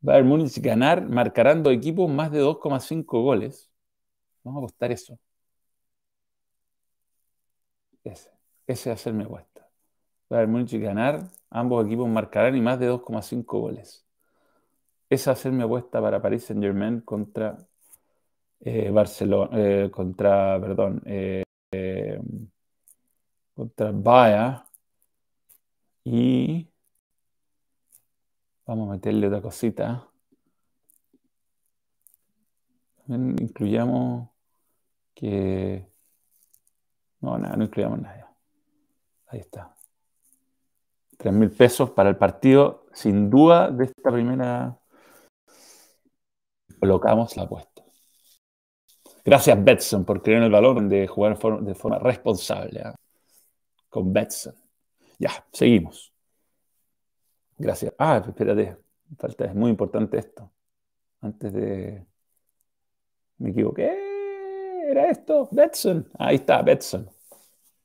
[0.00, 3.70] Bayern Múnich ganar, marcarán dos equipos más de 2,5 goles.
[4.44, 5.18] Vamos a apostar eso.
[8.04, 8.30] Ese,
[8.66, 9.68] ese va a ser mi apuesta.
[10.28, 14.06] Bayern Múnich ganar, ambos equipos marcarán y más de 2,5 goles.
[15.10, 17.58] Esa va a ser mi apuesta para Paris Saint Germain contra
[18.60, 21.42] eh, Barcelona, eh, contra, perdón, eh,
[23.54, 24.62] contra Bayern.
[26.04, 26.69] Y
[28.70, 30.06] vamos a meterle otra cosita.
[33.08, 34.28] incluyamos
[35.12, 35.88] que...
[37.20, 38.32] No, nada, no incluyamos nada.
[39.26, 39.74] Ahí está.
[41.18, 44.78] 3 mil pesos para el partido, sin duda, de esta primera.
[46.78, 47.82] Colocamos la apuesta.
[49.24, 52.82] Gracias, Betson, por creer en el valor de jugar de forma responsable.
[52.84, 52.94] ¿ah?
[53.88, 54.54] Con Betson.
[55.18, 56.12] Ya, seguimos.
[57.60, 57.94] Gracias.
[57.98, 58.78] Ah, espérate.
[59.18, 60.50] Falta, es muy importante esto.
[61.20, 62.06] Antes de.
[63.38, 63.90] Me equivoqué.
[64.90, 65.46] ¿Era esto?
[65.52, 66.08] Betson.
[66.18, 67.06] Ahí está, Betson.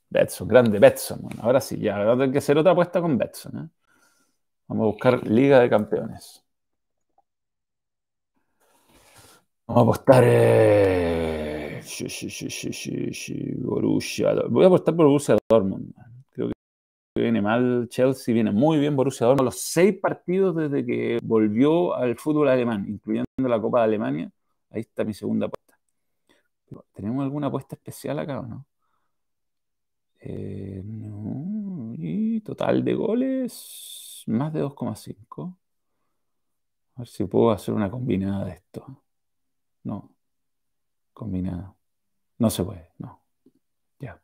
[0.10, 1.22] Betson, grande Betson.
[1.22, 3.58] Bueno, ahora sí, ya va a tener que hacer otra apuesta con Betson.
[3.58, 3.70] ¿eh?
[4.68, 6.42] Vamos a buscar Liga de Campeones.
[9.68, 10.24] Vamos a apostar.
[10.26, 11.82] Eh...
[14.50, 15.94] Voy a apostar por Borussia Dortmund.
[17.18, 19.46] Viene mal Chelsea, viene muy bien Borussia Dortmund.
[19.46, 24.32] Los seis partidos desde que volvió al fútbol alemán, incluyendo la Copa de Alemania.
[24.70, 25.80] Ahí está mi segunda apuesta.
[26.94, 28.66] ¿Tenemos alguna apuesta especial acá o no?
[30.20, 30.84] Eh,
[31.98, 35.58] y total de goles, más de 2,5.
[36.96, 39.04] A ver si puedo hacer una combinada de esto.
[39.84, 40.12] No.
[41.14, 41.76] Combinada.
[42.40, 43.22] No se puede, no.
[44.00, 44.22] Ya.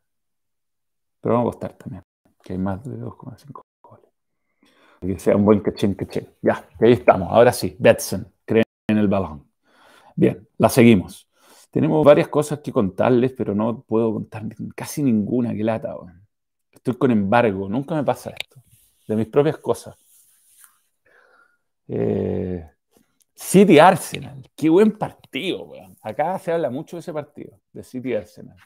[1.21, 2.03] Pero vamos a costar también,
[2.43, 4.09] que hay más de 2,5 goles.
[4.99, 6.27] Que sea un buen cachín, cachín.
[6.41, 7.29] Ya, ahí estamos.
[7.31, 9.45] Ahora sí, Betson, creen en el balón.
[10.15, 11.27] Bien, la seguimos.
[11.71, 14.43] Tenemos varias cosas que contarles, pero no puedo contar
[14.75, 15.95] casi ninguna, que lata.
[16.71, 18.61] Estoy con embargo, nunca me pasa esto.
[19.07, 19.95] De mis propias cosas.
[21.87, 22.69] Eh,
[23.33, 25.97] City Arsenal, qué buen partido, weón.
[26.01, 28.57] Acá se habla mucho de ese partido, de City Arsenal.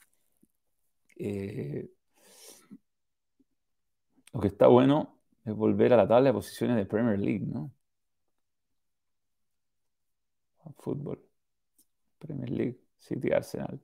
[1.17, 1.87] Eh,
[4.35, 7.71] lo que está bueno es volver a la tabla de posiciones de Premier League, ¿no?
[10.77, 11.19] Fútbol.
[12.19, 12.79] Premier League.
[12.97, 13.79] City Arsenal.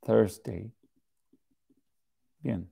[0.00, 0.72] Thursday.
[2.42, 2.70] Bien.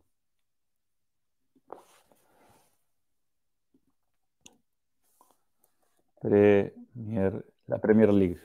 [6.21, 8.41] Premier, la Premier League.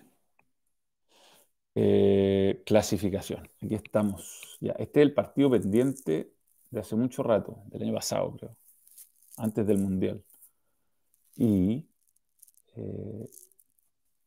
[1.76, 3.50] Eh, clasificación.
[3.62, 4.58] Aquí estamos.
[4.62, 6.39] Ya, este es el partido pendiente
[6.70, 8.56] de hace mucho rato, del año pasado, creo.
[9.38, 10.24] Antes del Mundial.
[11.36, 11.88] Y
[12.76, 13.30] eh,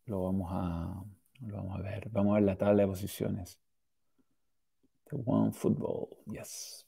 [0.06, 1.04] lo vamos a
[1.40, 2.08] vamos a ver.
[2.10, 3.60] Vamos a ver la tabla de posiciones.
[5.10, 6.08] The One Football.
[6.26, 6.86] Yes.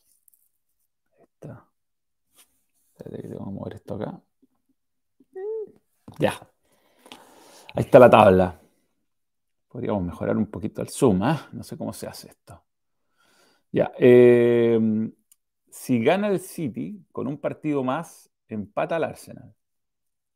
[1.18, 1.68] Ahí está.
[3.04, 4.20] vamos a mover esto acá.
[6.18, 6.32] Ya.
[7.74, 8.60] Ahí está la tabla.
[9.68, 11.36] Podríamos mejorar un poquito el zoom, ¿eh?
[11.52, 12.62] No sé cómo se hace esto.
[13.72, 13.92] Ya.
[13.98, 14.78] Eh,
[15.74, 19.52] si gana el City con un partido más, empata al Arsenal.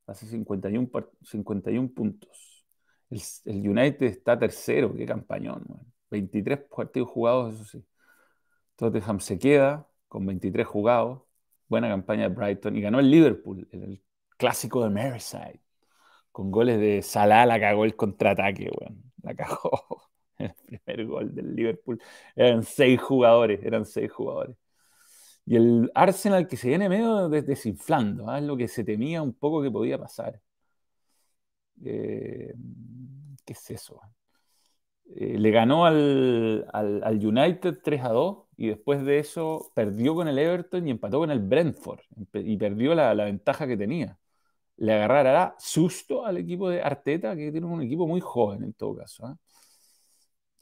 [0.04, 0.90] Hace 51,
[1.22, 2.66] 51 puntos.
[3.08, 5.64] El, United está tercero, qué campañón.
[6.10, 7.86] 23 partidos jugados, eso sí.
[8.74, 11.22] Tottenham se queda con 23 jugados.
[11.68, 12.76] Buena campaña de Brighton.
[12.76, 14.02] Y ganó el Liverpool, el,
[14.36, 15.60] clásico de Merseyside.
[16.32, 18.70] Con goles de Salah, la cagó el contraataque,
[19.22, 20.02] La cagó.
[20.38, 22.00] El primer gol del Liverpool.
[22.36, 24.56] Eran seis jugadores, eran seis jugadores.
[25.48, 28.38] Y el Arsenal que se viene medio desinflando, ¿ah?
[28.38, 30.38] es lo que se temía un poco que podía pasar.
[31.82, 32.54] Eh,
[33.46, 33.98] ¿Qué es eso?
[35.06, 36.66] Eh, le ganó al,
[37.22, 41.30] United 3 a 2 y después de eso perdió con el Everton y empató con
[41.30, 42.00] el Brentford
[42.34, 44.18] y perdió la, ventaja que tenía.
[44.76, 48.96] Le agarrará susto al equipo de Arteta, que tiene un equipo muy joven en todo
[48.96, 49.26] caso.
[49.26, 49.38] ¿ah?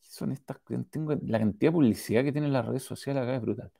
[0.00, 0.58] Son estas,
[0.90, 3.72] tengo, la cantidad de publicidad que tienen las redes sociales acá es brutal.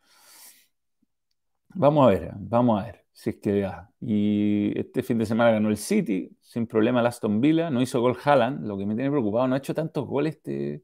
[1.78, 3.90] Vamos a ver, vamos a ver si es que ya.
[4.00, 8.00] Y este fin de semana ganó el City, sin problema el Aston Villa, no hizo
[8.00, 10.82] gol Haaland, lo que me tiene preocupado, no ha hecho tantos goles este,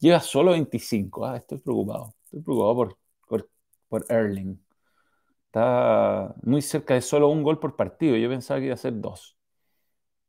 [0.00, 1.26] Lleva solo 25.
[1.26, 2.14] Ah, estoy preocupado.
[2.24, 3.50] Estoy preocupado por, por,
[3.88, 4.60] por Erling.
[5.46, 8.16] Está muy cerca de solo un gol por partido.
[8.16, 9.36] Yo pensaba que iba a ser dos.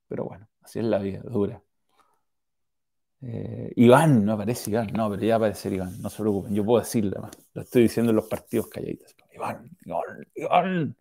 [0.07, 1.61] Pero bueno, así es la vida, dura.
[3.21, 4.87] Eh, Iván, no aparece Iván.
[4.93, 6.01] No, pero ya va a aparecer Iván.
[6.01, 6.53] No se preocupen.
[6.53, 7.31] Yo puedo decirlo más.
[7.53, 9.15] Lo estoy diciendo en los partidos calladitos.
[9.33, 10.95] Iván, Iván, Iván.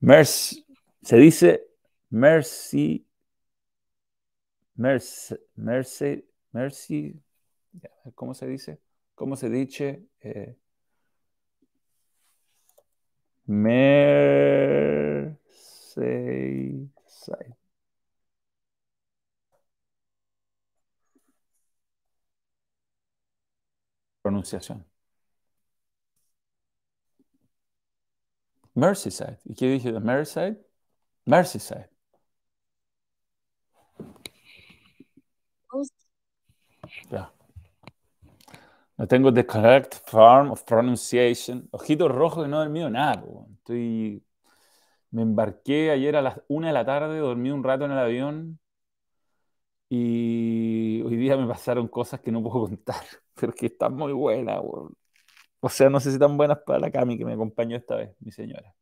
[0.00, 0.66] Mercy.
[1.02, 1.66] Se dice
[2.10, 3.06] Mercy.
[4.74, 6.24] Mercy.
[6.52, 7.20] Mercy.
[8.14, 8.78] ¿Cómo se dice?
[9.14, 10.02] ¿Cómo se dice?
[10.20, 10.56] Eh,
[13.46, 15.36] Merseyside.
[24.26, 24.84] Pronunciación.
[28.74, 29.38] Merseyside.
[29.44, 30.58] ¿Y qué dije de Merseyside?
[31.26, 31.90] Merseyside.
[37.10, 37.32] Ya.
[38.98, 41.68] No tengo the correct form of pronunciation.
[41.70, 43.22] Ojitos rojos y no he dormido nada.
[43.58, 44.24] Estoy...
[45.10, 48.58] Me embarqué ayer a las una de la tarde, dormí un rato en el avión
[49.88, 53.04] y hoy día me pasaron cosas que no puedo contar,
[53.36, 54.60] pero que están muy buenas.
[55.60, 58.10] O sea, no sé si tan buenas para la Cami que me acompañó esta vez,
[58.20, 58.74] mi señora.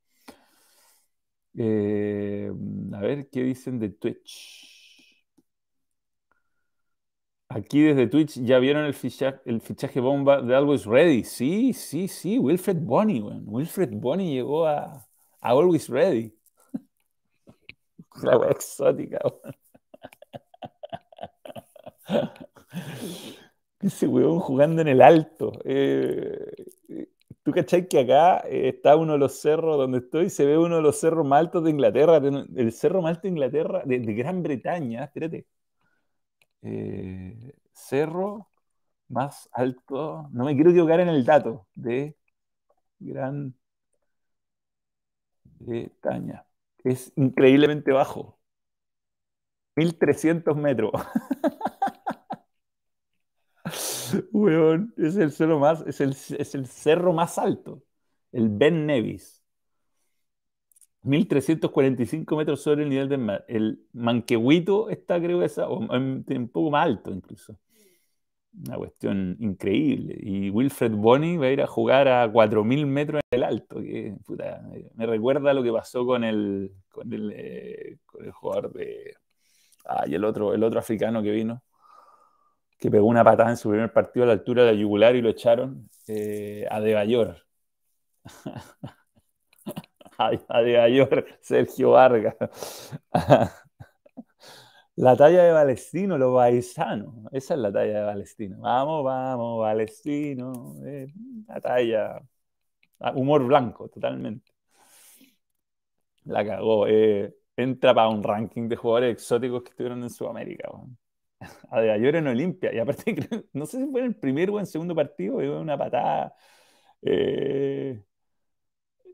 [1.56, 2.50] Eh,
[2.92, 4.74] a ver qué dicen de Twitch.
[7.48, 11.22] Aquí desde Twitch ya vieron el fichaje, bomba de Always Ready.
[11.24, 12.38] Sí, sí, sí.
[12.38, 15.06] Wilfred Bonny, Wilfred Bonny llegó a,
[15.40, 16.34] Always Ready.
[18.22, 19.20] La exótica,
[23.84, 25.52] Ese weón jugando en el alto.
[25.64, 26.64] Eh,
[27.44, 30.76] Tú cachai que acá eh, está uno de los cerros donde estoy, se ve uno
[30.76, 34.42] de los cerros más altos de Inglaterra, el cerro más alto de Inglaterra, de, Gran
[34.42, 35.46] Bretaña, espérate.
[36.62, 38.48] Eh, cerro
[39.08, 42.16] más alto, no me quiero equivocar en el dato, de
[43.00, 43.54] Gran
[45.58, 46.44] Bretaña.
[46.84, 48.38] Es increíblemente bajo.
[49.76, 50.92] 1300 metros.
[54.96, 57.82] es el cerro más, es el, cerro más alto,
[58.32, 59.42] el Ben Nevis.
[61.02, 63.44] 1345 metros sobre el nivel del mar.
[63.46, 67.58] El Manquehuito está, creo, esa, o un poco más alto incluso.
[68.66, 70.16] Una cuestión increíble.
[70.18, 73.82] Y Wilfred Bonny va a ir a jugar a 4000 metros en el alto.
[73.82, 74.16] Que,
[74.94, 79.14] me recuerda lo que pasó con el, con el, eh, con el jugador de.
[79.84, 81.62] Ah, y el otro, el otro africano que vino
[82.78, 85.22] que pegó una patada en su primer partido a la altura de la yugular y
[85.22, 87.36] lo echaron eh, a De Bayor.
[90.18, 92.36] a De Bayor, Sergio Vargas.
[94.96, 97.14] la talla de Palestino, los paisanos.
[97.32, 98.58] Esa es la talla de Palestino.
[98.60, 100.76] Vamos, vamos, Palestino.
[100.86, 101.12] Eh,
[101.48, 102.22] la talla.
[103.00, 104.52] Ah, humor blanco, totalmente.
[106.24, 106.86] La cagó.
[106.88, 110.68] Eh, entra para un ranking de jugadores exóticos que estuvieron en Sudamérica
[111.70, 112.72] a De en Olimpia.
[112.72, 113.14] Y aparte,
[113.52, 116.34] no sé si fue en el primer o en el segundo partido, una patada.
[117.02, 118.02] Eh,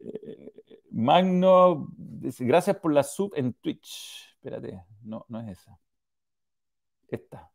[0.01, 0.53] eh,
[0.91, 1.89] Magno,
[2.39, 4.35] gracias por la sub en Twitch.
[4.35, 5.79] Espérate, no, no es esa.
[7.09, 7.51] Esta.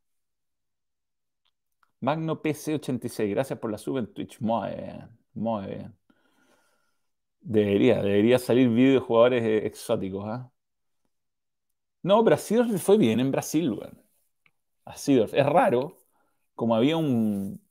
[2.00, 4.40] Magno PC86, gracias por la sub en Twitch.
[4.40, 5.96] Muy bien, muy bien.
[7.42, 10.26] Debería, debería salir vídeo de jugadores eh, exóticos.
[10.28, 10.52] ¿ah?
[12.04, 14.05] No, Brasil fue bien en Brasil, weón
[14.86, 16.02] a Es raro,
[16.56, 17.62] como había un...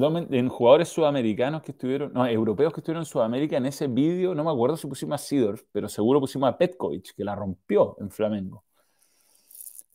[0.00, 4.42] En jugadores sudamericanos que estuvieron, no, europeos que estuvieron en Sudamérica, en ese vídeo, no
[4.42, 8.10] me acuerdo si pusimos a Sidorf, pero seguro pusimos a Petkovic, que la rompió en
[8.10, 8.64] Flamengo.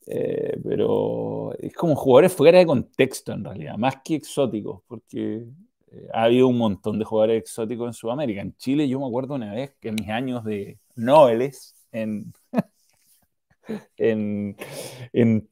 [0.06, 5.46] Eh, pero es como jugadores fuera de contexto en realidad, más que exóticos, porque
[5.90, 8.42] eh, ha habido un montón de jugadores exóticos en Sudamérica.
[8.42, 12.32] En Chile yo me acuerdo una vez que en mis años de noveles, en,
[13.96, 14.56] en,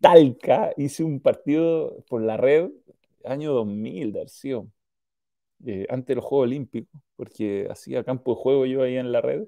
[0.01, 2.71] Talca, hice un partido por la red,
[3.25, 4.69] año 2000, Darcio,
[5.67, 9.21] eh, antes de los Juegos Olímpicos, porque hacía campo de juego yo ahí en la
[9.21, 9.45] red.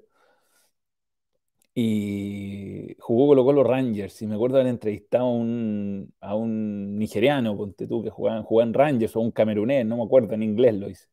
[1.77, 4.21] Y jugó con los Rangers.
[4.21, 8.73] Y me acuerdo haber entrevistado a un, a un nigeriano, ponte tú, que jugaba, en
[8.73, 11.07] Rangers, o un camerunés, no me acuerdo, en inglés lo hice.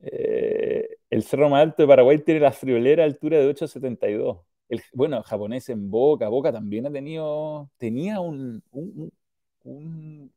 [0.00, 4.38] Eh, el cerro más alto de Paraguay tiene la friolera altura de 872
[4.68, 8.62] el, bueno, japonés en Boca, Boca también ha tenido, tenía un,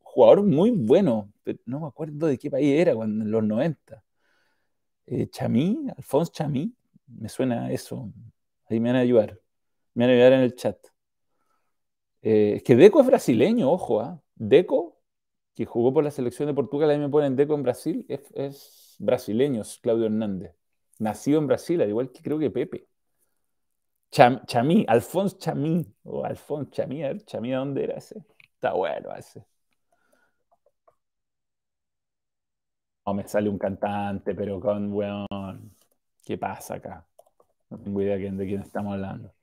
[0.00, 4.02] jugador muy bueno, pero no me acuerdo de qué país era cuando, en los 90.
[5.06, 6.74] Eh, Chamí, Alfonso Chamí,
[7.06, 8.12] me suena eso.
[8.68, 9.40] Ahí me van a ayudar.
[9.94, 10.76] Me van a ayudar en el chat.
[12.22, 14.20] Eh, es que Deco es brasileño, ojo, ¿ah?
[14.34, 15.00] Deco
[15.54, 19.62] que jugó por la selección de Portugal, ahí me ponen Deco en Brasil, es, brasileño,
[19.82, 20.54] Claudio Hernández.
[20.98, 22.86] Nacido en Brasil, al igual que creo que Pepe.
[24.12, 28.22] Cham, Chamí, Alfonso Chamí, o Alfonso Chamí, a ver, Chamí, ¿dónde era ese?
[28.54, 29.44] Está bueno ese.
[33.06, 35.74] No me sale un cantante, pero con, weón,
[36.24, 37.06] ¿qué pasa acá?
[37.70, 39.34] No tengo idea de quién estamos hablando.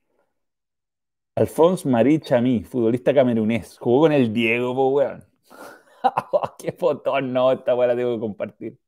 [1.36, 3.78] Alfonso Marí Chamí, futbolista camerunés.
[3.80, 5.24] Jugó con el Diego, po, weón.
[6.60, 7.34] ¡Qué fotón!
[7.34, 8.80] No, esta weá la tengo que compartir.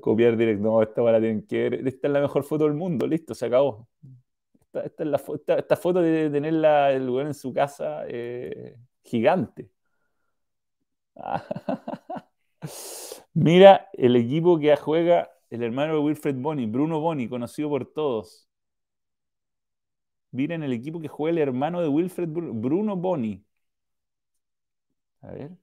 [0.00, 0.62] Copiar directo.
[0.64, 1.86] No, esta la tienen que ver.
[1.86, 3.06] Esta es la mejor foto del mundo.
[3.06, 3.88] Listo, se acabó.
[4.72, 5.20] Esta, es la
[5.56, 9.70] esta, foto de tenerla el weón en su casa eh, gigante.
[13.34, 18.48] Mira el equipo que juega el hermano de Wilfred Boni, Bruno Boni, conocido por todos.
[20.32, 23.44] Miren el equipo que juega el hermano de Wilfred Bruno Boni.
[25.22, 25.61] A ver.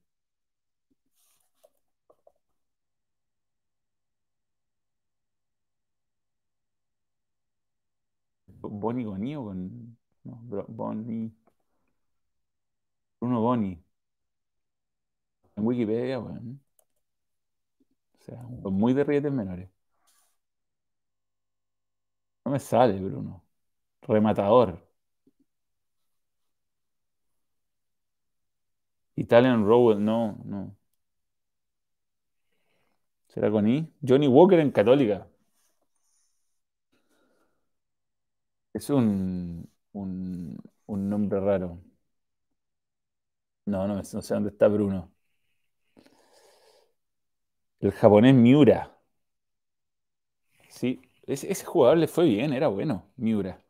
[8.70, 9.96] Boni con o con.
[10.24, 11.30] No, Boni.
[13.20, 13.82] Bruno Boni.
[15.56, 16.58] En Wikipedia, bueno.
[18.20, 18.40] O sea,
[18.70, 19.68] muy de rietes menores.
[22.44, 23.42] No me sale, Bruno.
[24.02, 24.86] Rematador.
[29.16, 30.76] Italian Rowell, no, no.
[33.28, 33.90] ¿Será con I?
[34.06, 35.26] Johnny Walker en Católica.
[38.72, 41.80] Es un, un, nombre raro.
[43.66, 45.10] No, no, no sé dónde está Bruno.
[47.80, 48.90] El japonés Miura.
[50.70, 53.60] Sí, ese, jugador le fue bien, era bueno, Miura.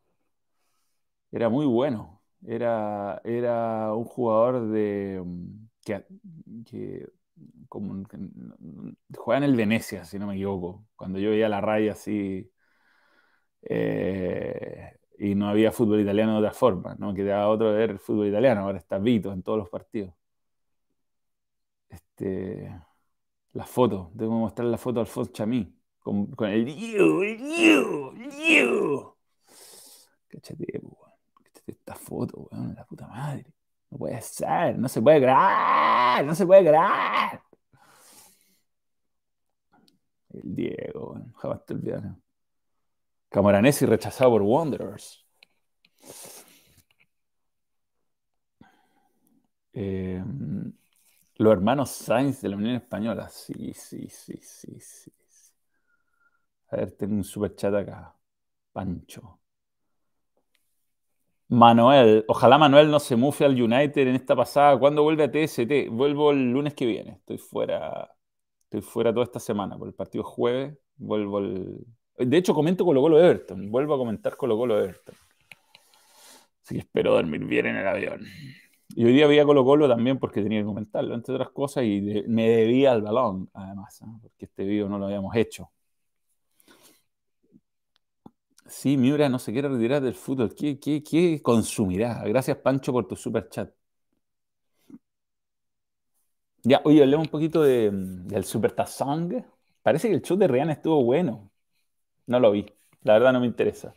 [1.33, 2.23] Era muy bueno.
[2.47, 6.05] Era, era un jugador de mm, que,
[6.67, 7.09] que
[7.69, 8.05] como
[9.17, 10.87] juega en el Venecia, si no me equivoco.
[10.97, 12.51] Cuando yo veía la raya así
[13.63, 17.15] eh, y no había fútbol italiano de otra forma, ¿no?
[17.15, 20.15] Quedaba otro ver el fútbol italiano, ahora está Vito en todos los partidos.
[21.89, 22.71] Este,
[23.53, 26.65] la foto, tengo que mostrar la foto de Alfonso Chamí con, con el
[30.29, 30.81] Cachate,
[31.67, 33.47] esta foto, weón, la puta madre.
[33.91, 37.43] No puede ser, no se puede grabar, no se puede grabar.
[40.31, 42.11] El Diego, weón, jamás te olvidaré.
[43.31, 45.25] Camoranesi rechazado por Wanderers.
[49.73, 50.23] Eh,
[51.39, 53.29] los hermanos Sainz de la Unión Española.
[53.29, 55.11] Sí, sí, sí, sí, sí.
[56.71, 58.17] A ver, tengo un super chat acá.
[58.73, 59.41] Pancho.
[61.49, 64.79] Manuel, ojalá Manuel no se mufe al United en esta pasada.
[64.79, 65.89] ¿Cuándo vuelve a TST?
[65.91, 67.13] Vuelvo el lunes que viene.
[67.13, 68.15] Estoy fuera,
[68.65, 70.79] estoy fuera toda esta semana por el partido jueves.
[70.97, 71.85] Vuelvo el...
[72.27, 73.71] De hecho, comento Colo Colo Everton.
[73.71, 75.15] Vuelvo a comentar Colo Colo Everton.
[76.63, 78.27] Así que espero dormir bien en el avión.
[78.95, 82.25] Y hoy día había Colo Colo también porque tenía que comentarlo, entre otras cosas, y
[82.27, 85.71] me debía al balón, además, porque este video no lo habíamos hecho.
[88.67, 90.55] Sí, Miura no se quiere retirar del fútbol.
[90.55, 92.23] ¿Qué, qué, consumirá?
[92.25, 93.71] Gracias, Pancho, por tu super chat.
[96.63, 99.45] Ya, oye, hablemos un poquito de, del Super Tazong.
[99.83, 101.50] Parece que el show de Rihanna estuvo bueno.
[102.31, 102.67] No lo vi.
[103.03, 103.95] La verdad no me interesa.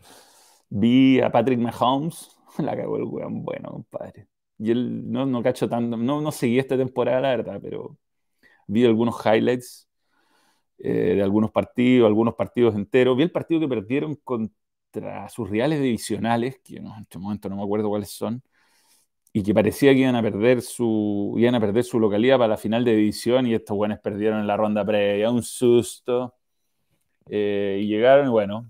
[0.70, 2.30] Vi a Patrick Mahomes.
[2.60, 4.28] La cagó el weón bueno, compadre.
[4.58, 5.98] Y él no, no cacho tanto.
[5.98, 7.98] No, no seguí esta temporada, la verdad, pero
[8.68, 9.90] vi algunos highlights
[10.80, 13.18] eh, de algunos partidos, algunos partidos enteros.
[13.18, 14.54] Vi el partido que perdieron con
[15.30, 18.44] sus rivales divisionales, que en este momento no me acuerdo cuáles son,
[19.34, 22.58] y que parecía que iban a perder su, iban a perder su localidad para la
[22.58, 26.36] final de división y estos buenos perdieron en la ronda previa, un susto.
[27.30, 28.70] Eh, y llegaron, y bueno,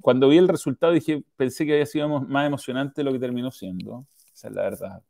[0.00, 3.50] cuando vi el resultado dije, pensé que había sido más emocionante de lo que terminó
[3.50, 5.02] siendo, esa es la verdad.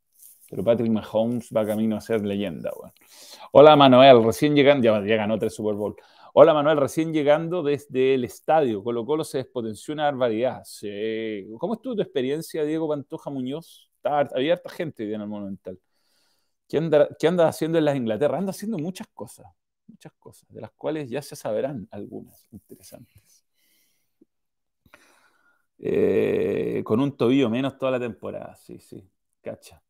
[0.49, 2.71] Pero Patrick Mahomes va camino a ser leyenda.
[3.53, 5.97] Hola Manuel, recién llegando, ya, ya ganó tres Super Bowl.
[6.35, 8.85] Hola Manuel, recién llegando desde el estadio.
[8.85, 10.63] Colo Colo se despotenció una barbaridad.
[11.59, 13.91] ¿Cómo estuvo tu experiencia, Diego Pantoja Muñoz?
[14.03, 15.81] había harta gente en el Monumental.
[16.69, 18.39] ¿Qué anda, ¿Qué anda haciendo en las Inglaterra?
[18.39, 19.47] Anda haciendo muchas cosas,
[19.89, 23.45] muchas cosas, de las cuales ya se saberán algunas interesantes.
[25.79, 29.09] Eh, con un tobillo menos toda la temporada, sí, sí,
[29.43, 29.83] cacha.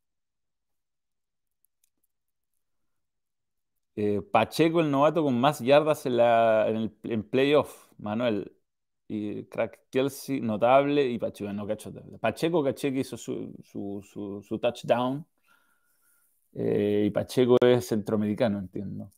[3.97, 8.53] Eh, Pacheco, el novato con más yardas en, la, en, el, en playoff, Manuel.
[9.09, 11.07] Y crack Kelsey, notable.
[11.09, 11.92] Y Pacheco, no cacho.
[12.20, 15.26] Pacheco, caché que hizo su, su, su, touchdown.
[16.55, 19.11] Eh, y Pacheco es centroamericano, entiendo.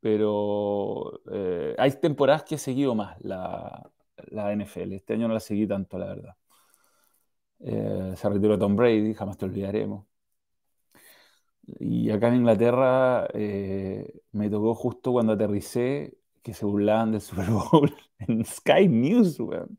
[0.00, 3.90] Pero eh, hay temporadas que he seguido más la,
[4.28, 4.94] la, NFL.
[4.94, 6.36] Este año no la seguí tanto, la verdad.
[7.60, 10.06] Eh, se retiró Tom Brady, jamás te olvidaremos.
[11.78, 13.28] Y acá en Inglaterra
[14.32, 19.78] me tocó justo cuando aterricé que se burlaban del Super Bowl en Sky News, weón.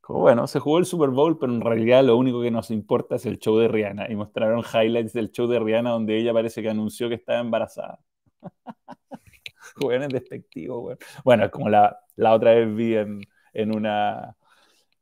[0.00, 3.16] Como bueno, se jugó el Super Bowl, pero en realidad lo único que nos importa
[3.16, 4.10] es el show de Rihanna.
[4.10, 8.00] Y mostraron highlights del show de Rihanna donde ella parece que anunció que estaba embarazada.
[9.74, 10.96] Juegan despectivo, güey.
[11.24, 13.20] Bueno, es como la, la, otra vez vi en,
[13.52, 14.36] en, una,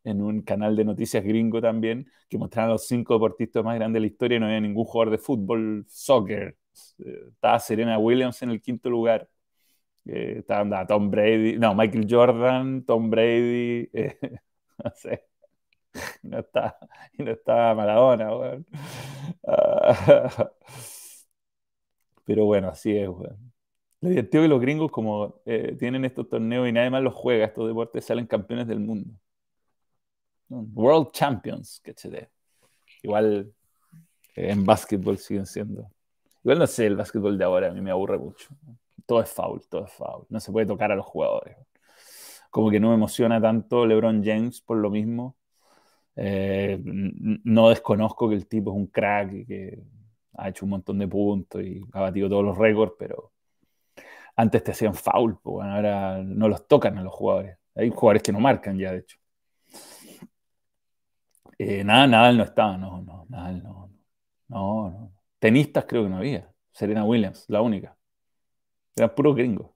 [0.04, 4.00] en un canal de noticias gringo también, que mostraron los cinco deportistas más grandes de
[4.00, 6.56] la historia y no había ningún jugador de fútbol, soccer.
[6.98, 9.28] Estaba Serena Williams en el quinto lugar.
[10.06, 13.90] Eh, estaba Tom Brady, no, Michael Jordan, Tom Brady.
[13.94, 14.18] Eh,
[14.84, 15.26] no sé.
[16.22, 16.78] No está,
[17.18, 18.30] no está Maradona,
[22.24, 23.51] Pero bueno, así es, weón.
[24.02, 27.46] Lo divertido que los gringos, como eh, tienen estos torneos y nadie más los juega,
[27.46, 29.14] estos deportes salen campeones del mundo.
[30.50, 31.94] World Champions, que
[33.02, 33.50] Igual
[34.36, 35.90] eh, en básquetbol siguen siendo.
[36.44, 38.48] Igual no sé, el básquetbol de ahora a mí me aburre mucho.
[39.06, 40.26] Todo es foul, todo es foul.
[40.28, 41.56] No se puede tocar a los jugadores
[42.52, 45.36] como que no me emociona tanto LeBron James por lo mismo.
[46.16, 49.82] Eh, no desconozco que el tipo es un crack y que
[50.34, 53.32] ha hecho un montón de puntos y ha batido todos los récords, pero
[54.36, 57.58] antes te hacían foul, ahora no los tocan a los jugadores.
[57.74, 59.16] Hay jugadores que no marcan ya, de hecho.
[61.58, 63.90] Eh, nada, Nadal no estaba, no, no, Nadal no,
[64.48, 65.12] no, no.
[65.38, 66.50] Tenistas creo que no había.
[66.72, 67.96] Serena Williams, la única.
[68.96, 69.70] Eran puros gringos.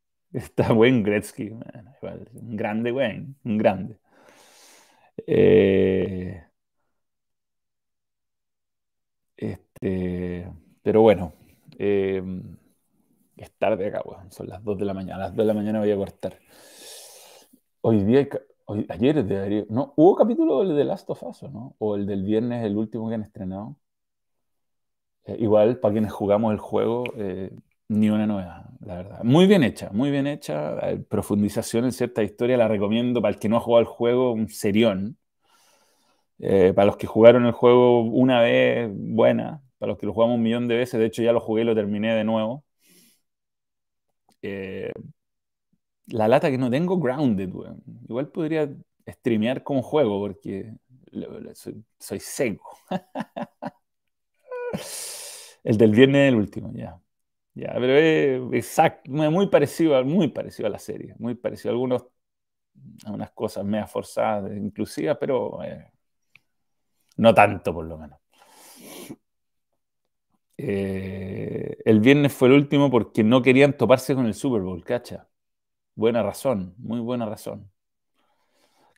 [0.32, 3.98] Está Wayne Gretzky, un grande Wayne, un grande.
[5.26, 6.42] Eh,
[9.36, 10.50] este,
[10.82, 11.32] pero bueno,
[11.78, 12.22] eh,
[13.42, 15.16] es tarde acá, son las 2 de la mañana.
[15.16, 16.38] A las 2 de la mañana voy a cortar.
[17.80, 18.28] Hoy día,
[18.66, 19.92] hoy, ayer ¿no?
[19.96, 21.74] ¿Hubo capítulo del de Last of Us, no?
[21.78, 23.76] O el del viernes, el último que han estrenado.
[25.24, 27.04] Eh, igual, para quienes jugamos el juego,
[27.88, 29.20] ni una novedad, la verdad.
[29.24, 30.76] Muy bien hecha, muy bien hecha.
[31.08, 34.48] Profundización en cierta historia la recomiendo para el que no ha jugado el juego, un
[34.48, 35.18] serión.
[36.38, 39.62] Eh, para los que jugaron el juego una vez, buena.
[39.78, 41.64] Para los que lo jugamos un millón de veces, de hecho ya lo jugué y
[41.64, 42.64] lo terminé de nuevo.
[44.42, 44.92] Eh,
[46.06, 47.50] la lata que no tengo, Grounded,
[48.08, 48.68] Igual podría
[49.08, 50.72] streamear como juego porque
[51.54, 52.78] soy, soy seco.
[55.64, 56.98] el del viernes el último, ya.
[57.54, 61.72] Ya, pero es exacto, muy parecido, muy parecido a la serie, muy parecido.
[61.72, 62.06] Algunos,
[63.04, 65.90] algunas cosas medio forzadas, inclusivas, pero eh,
[67.16, 68.18] no tanto por lo menos.
[70.64, 75.28] Eh, el viernes fue el último porque no querían toparse con el Super Bowl, ¿cacha?
[75.96, 77.68] Buena razón, muy buena razón.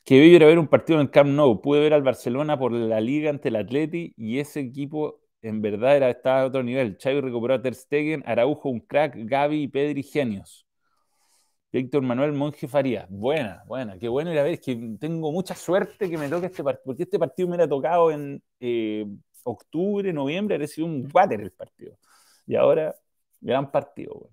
[0.05, 1.61] Que ir a ver un partido en Camp Nou.
[1.61, 5.97] Pude ver al Barcelona por la liga ante el Atleti y ese equipo en verdad
[5.97, 6.97] era, estaba a otro nivel.
[7.01, 10.67] Xavi recuperó a Ter Stegen, Araujo un crack, Gaby y Pedri genios.
[11.71, 13.07] Víctor Manuel Monje Faría.
[13.09, 14.53] Buena, buena, qué bueno ir a ver.
[14.53, 17.67] Es que tengo mucha suerte que me toque este partido, porque este partido me era
[17.67, 19.05] tocado en eh,
[19.45, 21.97] octubre, noviembre, ha sido un water el partido.
[22.47, 22.95] Y ahora,
[23.41, 24.29] gran partido.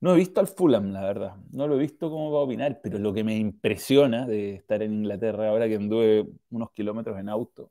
[0.00, 1.36] No he visto al Fulham, la verdad.
[1.50, 4.82] No lo he visto como va a opinar, pero lo que me impresiona de estar
[4.82, 7.70] en Inglaterra ahora que anduve unos kilómetros en auto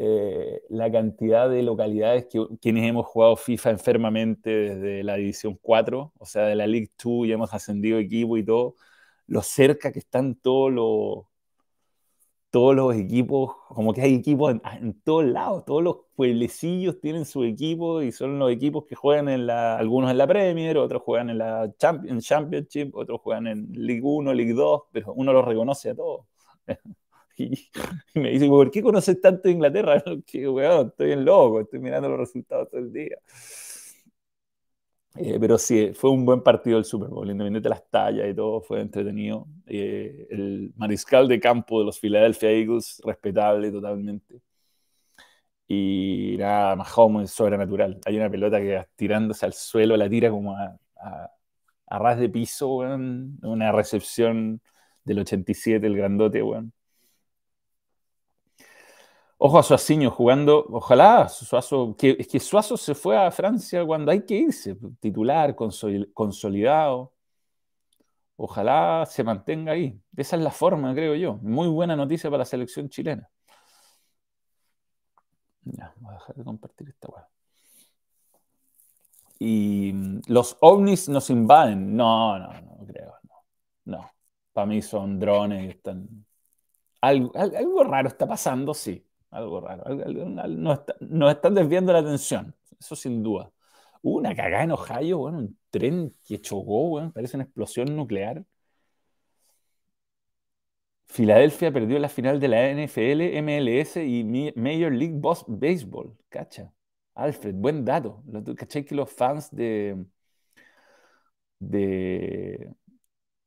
[0.00, 6.12] eh, la cantidad de localidades que quienes hemos jugado FIFA enfermamente desde la División 4,
[6.16, 8.76] o sea, de la League 2 y hemos ascendido equipo y todo,
[9.26, 11.26] lo cerca que están todos los,
[12.50, 17.44] todos los equipos, como que hay equipos en, todos lados, todos los pueblecillos tienen su
[17.44, 21.30] equipo y son los equipos que juegan en la, algunos en la Premier, otros juegan
[21.30, 25.94] en la Championship, otros juegan en League 1, League 2, pero uno los reconoce a
[25.94, 26.26] todos.
[27.40, 27.70] Y,
[28.14, 30.02] me dice, ¿por qué conoces tanto de Inglaterra?
[30.26, 33.16] Que, weón, estoy en loco, estoy mirando los resultados todo el día.
[35.20, 38.34] Eh, pero sí, fue un buen partido el Super Bowl, independientemente de las tallas y
[38.34, 39.46] todo, fue entretenido.
[39.66, 44.40] Eh, el mariscal de campo de los Philadelphia Eagles, respetable totalmente.
[45.66, 48.00] Y nada, Mahomes sobrenatural.
[48.06, 50.78] Hay una pelota que tirándose al suelo la tira como a,
[51.86, 53.38] a, ras de piso, weón.
[53.42, 54.60] Una recepción
[55.04, 56.72] del 87, el grandote, weón.
[59.40, 64.10] Ojo a Suaciño jugando, ojalá Suazo, que, es que Suazo se fue a Francia cuando
[64.10, 67.12] hay que irse, titular, consolidado.
[68.36, 70.00] Ojalá se mantenga ahí.
[70.16, 71.36] Esa es la forma, creo yo.
[71.42, 73.30] Muy buena noticia para la selección chilena.
[75.64, 77.24] Ya, voy a dejar de compartir esta web.
[79.38, 81.96] Y mm, los ovnis nos invaden.
[81.96, 83.14] No, no, no creo.
[83.84, 84.10] No.
[84.52, 86.26] Para mí son drones y están.
[87.00, 89.07] Algo, algo raro está pasando, sí.
[89.30, 89.84] Algo raro.
[90.48, 92.54] nos, están desviando la atención.
[92.78, 93.52] Eso sin duda.
[94.02, 98.44] Una cagada en Ohio, bueno, un tren que chocó, parece una explosión nuclear.
[101.06, 104.24] Filadelfia perdió la final de la NFL, MLS y
[104.56, 106.16] Major League Baseball.
[106.28, 106.72] Cacha.
[107.14, 108.22] Alfred, buen dato.
[108.56, 109.96] ¿Cachai que los fans de,
[111.58, 112.72] de,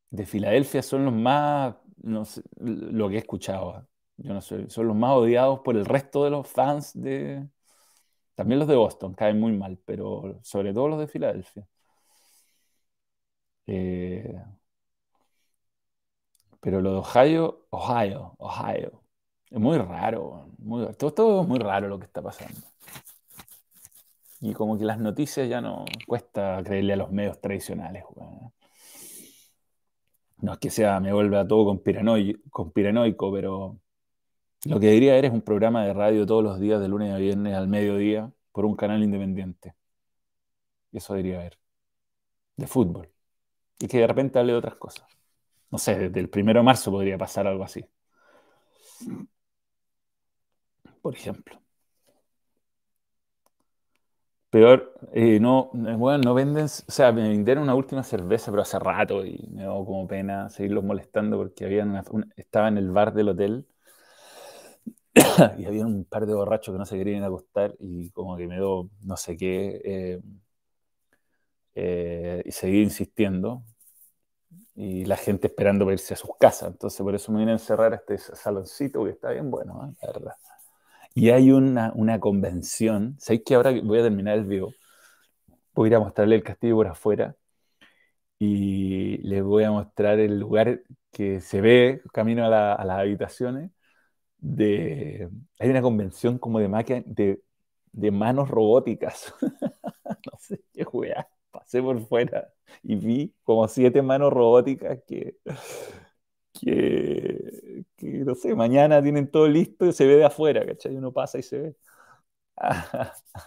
[0.09, 3.87] de Filadelfia son los más, no sé, lo que he escuchado,
[4.17, 7.47] yo no sé, son los más odiados por el resto de los fans de...
[8.35, 11.67] También los de Boston caen muy mal, pero sobre todo los de Filadelfia.
[13.67, 14.35] Eh,
[16.59, 19.03] pero lo de Ohio, Ohio, Ohio.
[19.49, 20.47] Es muy raro,
[20.97, 22.61] todo, todo es muy raro lo que está pasando.
[24.39, 28.03] Y como que las noticias ya no cuesta creerle a los medios tradicionales.
[30.37, 33.80] No es que sea, me vuelva todo conspiranoico, pero
[34.65, 37.55] lo que diría eres un programa de radio todos los días, de lunes a viernes
[37.55, 39.75] al mediodía, por un canal independiente.
[40.91, 41.57] Eso diría ver.
[42.55, 43.09] De fútbol.
[43.79, 45.07] Y que de repente hable de otras cosas.
[45.71, 47.85] No sé, desde el primero de marzo podría pasar algo así.
[51.01, 51.61] Por ejemplo.
[54.49, 58.77] Peor, eh, no, bueno, no venden, o sea, me vendieron una última cerveza, pero hace
[58.79, 62.03] rato y me dio como pena seguirlos molestando porque habían
[62.35, 63.65] estaba en el bar del hotel
[65.57, 68.55] y había un par de borrachos que no se querían acostar y como que me
[68.55, 70.21] dio no sé qué eh,
[71.75, 73.63] eh, y seguí insistiendo
[74.75, 76.69] y la gente esperando para irse a sus casas.
[76.71, 80.07] Entonces por eso me vine a encerrar a este saloncito que está bien bueno, la
[80.07, 80.33] verdad.
[81.13, 84.69] Y hay una, una convención, ¿sabéis que ahora voy a terminar el video?
[85.73, 87.35] Voy a ir a mostrarle el castillo por afuera
[88.39, 90.81] y les voy a mostrar el lugar
[91.11, 93.71] que se ve camino a, las habitaciones.
[94.41, 95.29] De,
[95.59, 97.41] hay una convención como de máquinas de,
[98.11, 99.33] manos robóticas.
[100.05, 101.27] no sé qué juega.
[101.51, 102.51] Pasé por fuera
[102.83, 105.37] y vi como siete manos robóticas que,
[106.53, 110.95] que, no sé, mañana tienen todo listo y se ve de afuera, ¿cachai?
[110.95, 111.75] Uno pasa y se ve.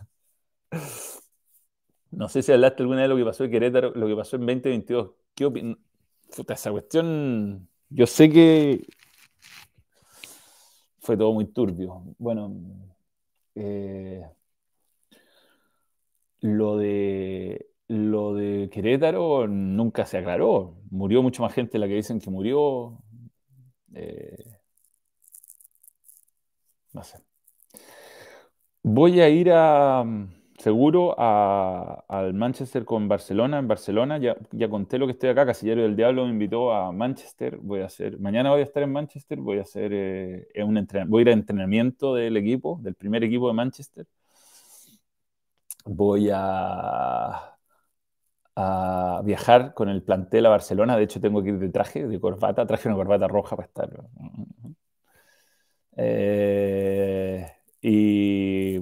[2.10, 4.36] No sé si hablaste alguna vez de lo que pasó en Querétaro, lo que pasó
[4.36, 5.10] en 2022.
[5.34, 5.76] ¿Qué?
[6.36, 8.86] Puta, esa cuestión, yo sé que
[11.04, 12.02] fue todo muy turbio.
[12.18, 12.50] Bueno,
[13.54, 14.26] eh,
[16.40, 20.76] lo de lo de Querétaro nunca se aclaró.
[20.90, 22.98] Murió mucha más gente de la que dicen que murió.
[23.94, 24.44] Eh,
[26.94, 27.18] no sé.
[28.82, 30.04] Voy a ir a,
[30.64, 33.58] seguro al Manchester con Barcelona.
[33.58, 35.44] En Barcelona ya, ya conté lo que estoy acá.
[35.46, 37.58] Casillero del Diablo me invitó a Manchester.
[37.58, 39.38] Voy a hacer, mañana voy a estar en Manchester.
[39.40, 43.48] Voy a hacer eh, un voy a ir a entrenamiento del equipo, del primer equipo
[43.48, 44.06] de Manchester.
[45.86, 47.54] Voy a
[48.56, 50.96] a viajar con el plantel a Barcelona.
[50.96, 52.66] De hecho, tengo que ir de traje, de corbata.
[52.66, 53.90] Traje una corbata roja para estar.
[55.96, 57.46] Eh,
[57.82, 58.78] y,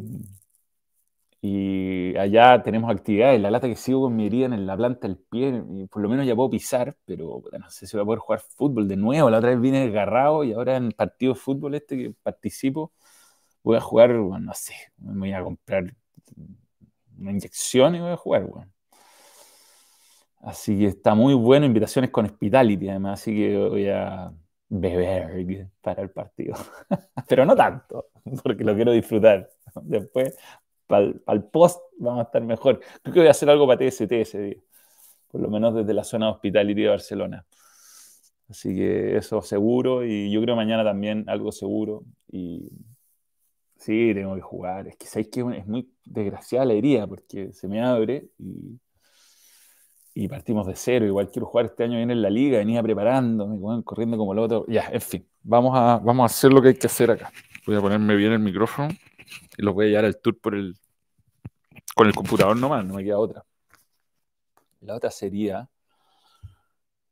[1.41, 3.41] y allá tenemos actividades.
[3.41, 6.09] La lata que sigo con mi herida en la planta del pie, y por lo
[6.09, 9.31] menos ya puedo pisar, pero no sé si voy a poder jugar fútbol de nuevo.
[9.31, 12.93] La otra vez vine desgarrado y ahora en el partido de fútbol este que participo,
[13.63, 15.95] voy a jugar, bueno, no sé, me voy a comprar
[17.19, 18.73] una inyección y voy a jugar, bueno.
[20.41, 24.33] Así que está muy bueno, invitaciones con Hospitality además, así que voy a
[24.69, 26.57] beber para el partido.
[27.29, 28.09] Pero no tanto,
[28.43, 29.49] porque lo quiero disfrutar.
[29.83, 30.37] Después,
[31.25, 32.81] para post, vamos a estar mejor.
[33.03, 34.57] Creo que voy a hacer algo para TST ese día,
[35.29, 37.47] por lo menos desde la zona de Hospitality de Barcelona.
[38.49, 42.05] Así que eso seguro, y yo creo mañana también algo seguro.
[42.31, 42.69] Y
[43.77, 44.89] sí, tengo que jugar.
[44.89, 48.29] Es que sabéis que es muy desgraciada la herida, porque se me abre
[50.15, 51.07] y partimos de cero.
[51.07, 54.67] Igual quiero jugar este año bien en la liga, venía preparándome, corriendo como el otro.
[54.69, 57.33] Ya, en fin, vamos a, vamos a hacer lo que hay que hacer acá.
[57.67, 58.89] Voy a ponerme bien el micrófono
[59.57, 60.77] y lo voy a llevar al tour por el,
[61.95, 63.45] con el computador nomás, no me queda otra.
[64.81, 65.69] La otra sería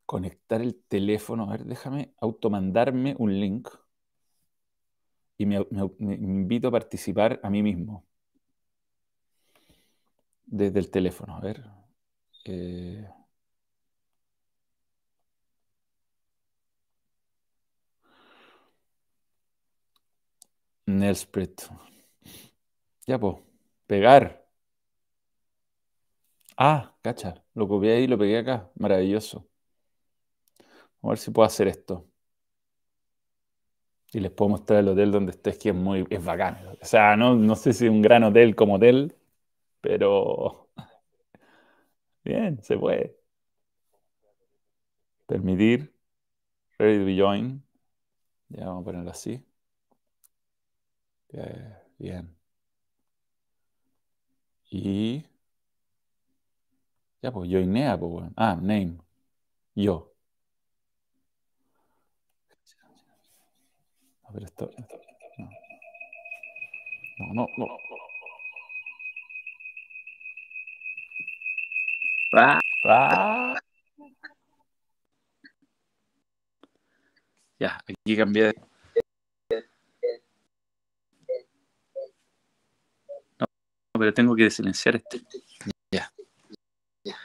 [0.06, 1.44] conectar el teléfono.
[1.44, 3.68] A ver, déjame automandarme un link
[5.38, 5.64] y me,
[6.00, 8.06] invito a participar a mí mismo
[10.46, 11.36] desde el teléfono.
[11.36, 11.64] A ver,
[12.44, 13.08] eh,
[20.86, 21.62] Nelsprit.
[23.06, 23.36] Ya, pues.
[23.86, 24.39] Pegar.
[26.60, 27.42] Ah, cacha.
[27.54, 28.70] Lo copié ahí y lo pegué acá.
[28.76, 29.48] Maravilloso.
[31.02, 32.06] A ver si puedo hacer esto.
[34.12, 36.58] Y les puedo mostrar el hotel donde estés, que es muy, es bacán.
[36.82, 39.14] O sea, no, no sé si un gran hotel como hotel,
[39.80, 40.70] pero
[42.24, 43.16] bien, se puede.
[45.26, 45.94] Permitir.
[46.78, 47.62] Ready to be joined.
[48.50, 49.44] Ya vamos a ponerlo así.
[51.32, 52.36] Eh, bien.
[54.70, 55.24] Y.
[57.22, 58.32] Ya, pues joinea, pues, bueno.
[58.36, 58.98] Ah, name.
[59.74, 60.12] Yo.
[64.24, 64.70] A ver, esto.
[67.18, 67.66] No, no, no.
[67.66, 67.78] no.
[72.32, 73.54] Ah,
[77.58, 78.54] ya, aquí cambié.
[83.38, 83.46] No,
[83.98, 85.20] pero tengo que silenciar este.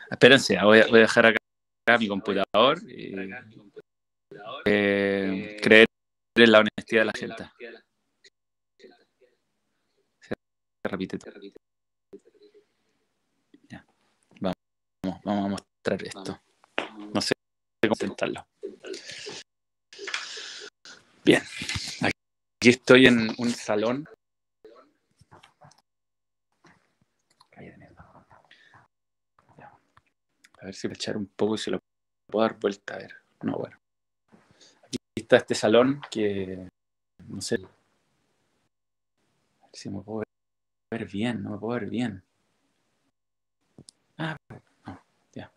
[0.10, 3.14] Espérense, voy a, voy a dejar acá, mi computador y
[4.66, 5.86] eh, creer
[6.36, 7.50] en la honestidad de la gente.
[10.84, 11.18] Repite.
[14.40, 14.56] Vamos,
[15.24, 16.40] vamos a mostrar esto.
[17.14, 17.34] No sé
[17.82, 18.46] cómo intentarlo.
[21.24, 21.42] Bien.
[22.02, 24.08] Aquí estoy en un salón.
[27.56, 28.28] Ay, de mierda.
[29.58, 29.72] Ya.
[30.66, 31.78] A ver si a echar un poco y se lo
[32.26, 32.96] puedo dar vuelta.
[32.96, 33.14] A ver.
[33.44, 33.78] No, bueno.
[34.82, 36.68] Aquí está este salón que
[37.28, 37.58] no sé.
[37.58, 37.60] A
[39.68, 40.24] ver si me puedo
[40.92, 41.44] ver bien.
[41.44, 42.24] No me puedo ver bien.
[44.18, 44.36] Ah,
[44.88, 45.02] no,
[45.34, 45.52] ya.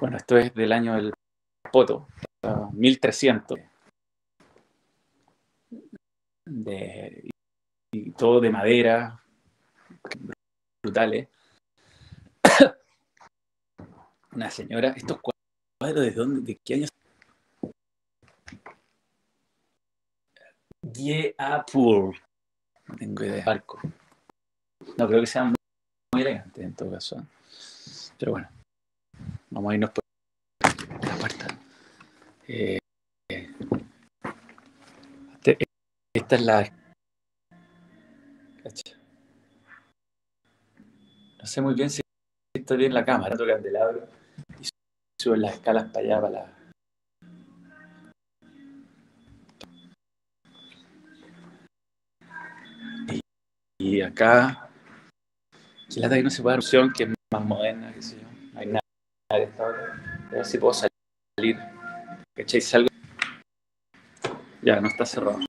[0.00, 1.12] Bueno, esto es del año del
[1.70, 2.08] poto,
[2.44, 3.60] ah, 1300.
[6.46, 7.28] De,
[7.92, 9.22] y todo de madera,
[10.82, 11.28] brutales.
[14.36, 16.86] Una señora, estos cuadros de dónde, de qué año?
[20.92, 22.14] Yeapur.
[22.86, 23.46] No tengo idea.
[23.46, 23.80] Barco.
[24.98, 25.54] No creo que sean
[26.12, 27.26] muy elegantes en todo caso.
[28.18, 28.48] Pero bueno,
[29.48, 30.04] vamos a irnos por
[31.08, 31.46] la puerta.
[32.46, 32.78] Eh,
[35.32, 35.64] este-
[36.14, 36.70] esta es la.
[41.38, 42.02] No sé muy bien si
[42.54, 43.34] estoy bien en la cámara.
[43.34, 44.15] Otro candelabro
[45.26, 46.52] suben las escalas para allá, para la.
[53.78, 54.70] Y, acá.
[55.92, 58.28] Que lata que no se puede dar opción, que es más moderna, qué sé yo.
[58.52, 58.80] No hay nada
[59.30, 60.28] de esta hora.
[60.30, 61.58] A ver si puedo salir.
[62.36, 62.60] ¿Cachai?
[62.60, 62.88] Salgo.
[64.62, 65.40] Ya, no está cerrado.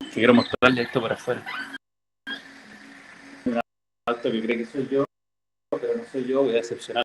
[0.00, 1.44] Que quiero mostrarle esto por afuera.
[3.44, 3.60] Un
[4.08, 5.04] auto que cree que soy yo,
[5.70, 7.04] pero no soy yo, voy a decepcionarlo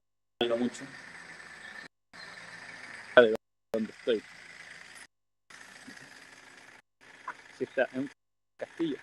[0.57, 0.85] mucho.
[3.15, 3.33] De
[3.73, 4.23] dónde estoy.
[7.57, 8.11] Sí, está en un
[8.59, 8.97] castillo.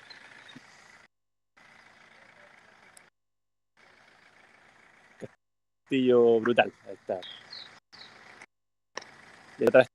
[5.19, 6.73] Castillo brutal.
[6.87, 7.21] Ahí está.
[9.59, 9.87] Y atrás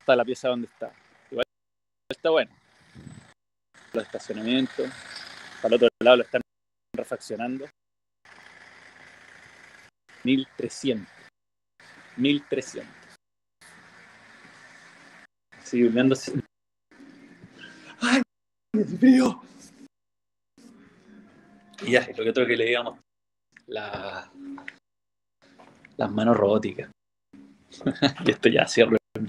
[0.00, 0.92] está la pieza donde está.
[1.30, 1.46] Igual
[2.10, 2.50] está bueno.
[3.94, 4.90] Los estacionamientos.
[5.62, 6.42] Para el otro lado lo están
[6.94, 7.66] refaccionando.
[10.24, 11.08] 1300.
[12.16, 13.01] 1300.
[15.72, 16.32] Humeándose.
[18.00, 18.22] ¡Ay!
[18.74, 19.42] ¡Me frío!
[21.82, 22.98] Y ya, lo que otro que le digamos,
[23.66, 24.30] la,
[25.96, 26.90] las manos robóticas.
[28.26, 29.28] y esto ya cierro el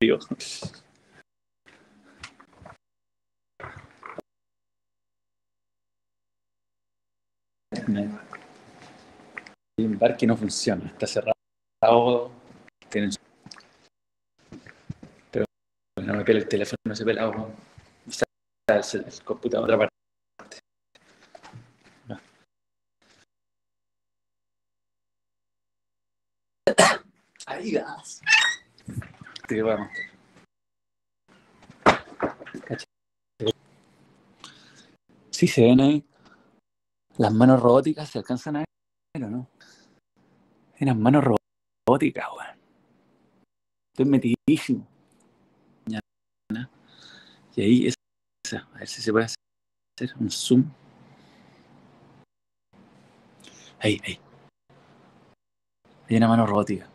[0.00, 0.18] frío.
[9.78, 12.30] Hay un bar que no funciona, está cerrado.
[12.88, 13.10] Tienen...
[16.00, 17.28] No me pela el teléfono, no se pela.
[17.28, 17.52] o-
[18.06, 18.24] Está
[18.98, 20.58] el, el computador otra parte.
[22.08, 22.18] No.
[27.46, 28.22] Ahí vas.
[29.46, 30.10] Te voy a mostrar.
[32.64, 32.84] Cacha.
[35.30, 36.06] Sí se ven ahí.
[37.18, 38.64] Las manos robóticas se alcanzan a
[39.14, 39.48] ver, ¿o no?
[40.78, 41.24] Eran manos
[41.86, 42.58] robóticas, weón.
[43.92, 44.86] Estoy metidísimo.
[47.56, 50.64] Y ahí, esa, a ver si se puede hacer un zoom.
[53.78, 54.18] Ahí, ahí.
[56.08, 56.88] Hay una mano robótica.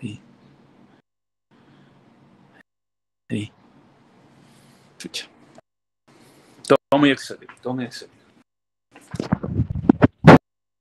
[0.00, 0.20] Ahí.
[3.30, 3.52] Ahí.
[4.98, 5.28] Chucha.
[6.98, 8.24] muy exótico, todo muy exótico.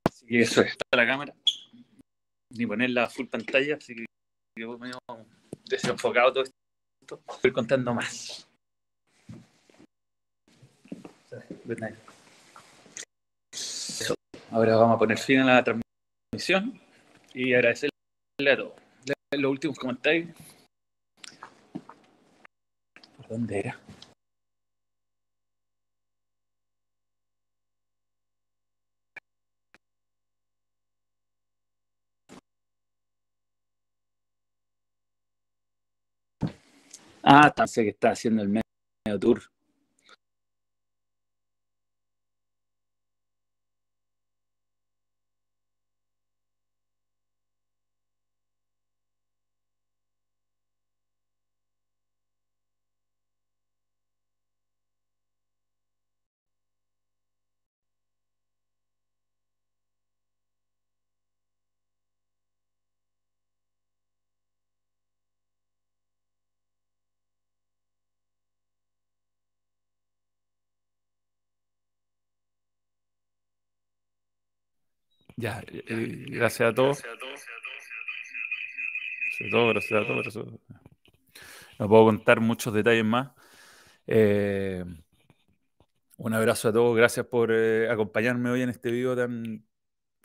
[0.05, 1.33] Así eso es, está la cámara.
[2.51, 4.05] Ni ponerla full pantalla, así que
[5.65, 7.21] desenfocado todo esto.
[7.27, 8.47] Estoy contando más.
[14.51, 16.79] Ahora vamos a poner fin a la transmisión
[17.33, 17.91] y agradecerle
[18.51, 18.73] a todos.
[19.31, 20.29] Los últimos comentarios.
[23.17, 23.79] ¿Por dónde era?
[37.27, 39.41] Ah, sé que está haciendo el medio tour.
[75.37, 77.01] Ya, eh, gracias a todos.
[77.01, 77.19] Gracias a
[79.51, 80.59] todos, gracias a todos.
[81.77, 83.31] No puedo contar muchos detalles más.
[84.07, 84.85] Eh,
[86.17, 89.65] un abrazo a todos, gracias por eh, acompañarme hoy en este video tan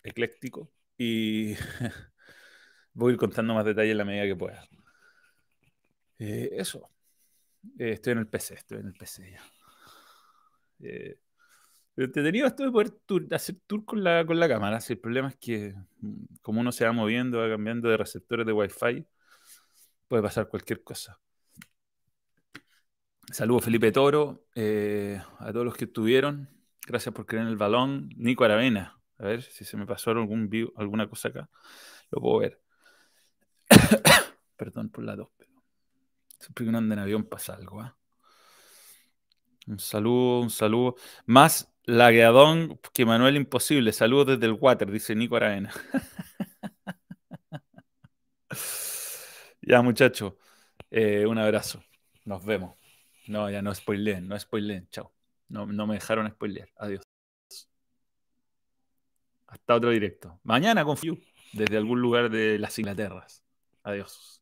[0.05, 1.55] ecléctico y
[2.95, 4.69] voy a ir contando más detalles en la medida que pueda.
[6.19, 6.89] eso.
[7.79, 9.43] estoy en el PC, estoy en el PC ya.
[12.05, 12.95] Entretenido esto de poder
[13.35, 14.79] hacer tour con la, con la cámara.
[14.89, 18.53] el problema es que, mm, como uno se va moviendo, va cambiando de receptores de
[18.53, 19.07] Wi-Fi,
[20.09, 21.21] puede pasar cualquier cosa.
[23.31, 26.49] Saludos Felipe Toro, eh, a todos los que estuvieron.
[26.87, 28.09] Gracias por creer en el balón.
[28.17, 28.99] Nico Aravena.
[29.19, 31.51] A ver si se me pasó algún alguna cosa acá.
[32.11, 32.63] Lo puedo ver.
[34.57, 35.53] Perdón por la dos, pero
[36.39, 37.83] siempre que uno anda en avión pasa algo.
[37.83, 37.95] ¿ah?
[39.67, 40.97] Un saludo, un saludo.
[41.27, 43.93] Más Lagueadón que Manuel Imposible.
[43.93, 45.73] Saludos desde el water, dice Nico Aravena.
[49.63, 50.35] ya, muchachos.
[50.91, 51.83] Eh, un abrazo.
[52.25, 52.77] Nos vemos.
[53.27, 54.89] No, ya no spoileen, no spoileen.
[54.91, 55.13] Chao.
[55.49, 56.69] No, no me dejaron spoilear.
[56.77, 57.03] Adiós.
[59.47, 60.39] Hasta otro directo.
[60.45, 61.19] Mañana con Fiu,
[61.53, 63.43] desde algún lugar de las Inglaterras.
[63.83, 64.39] Adiós.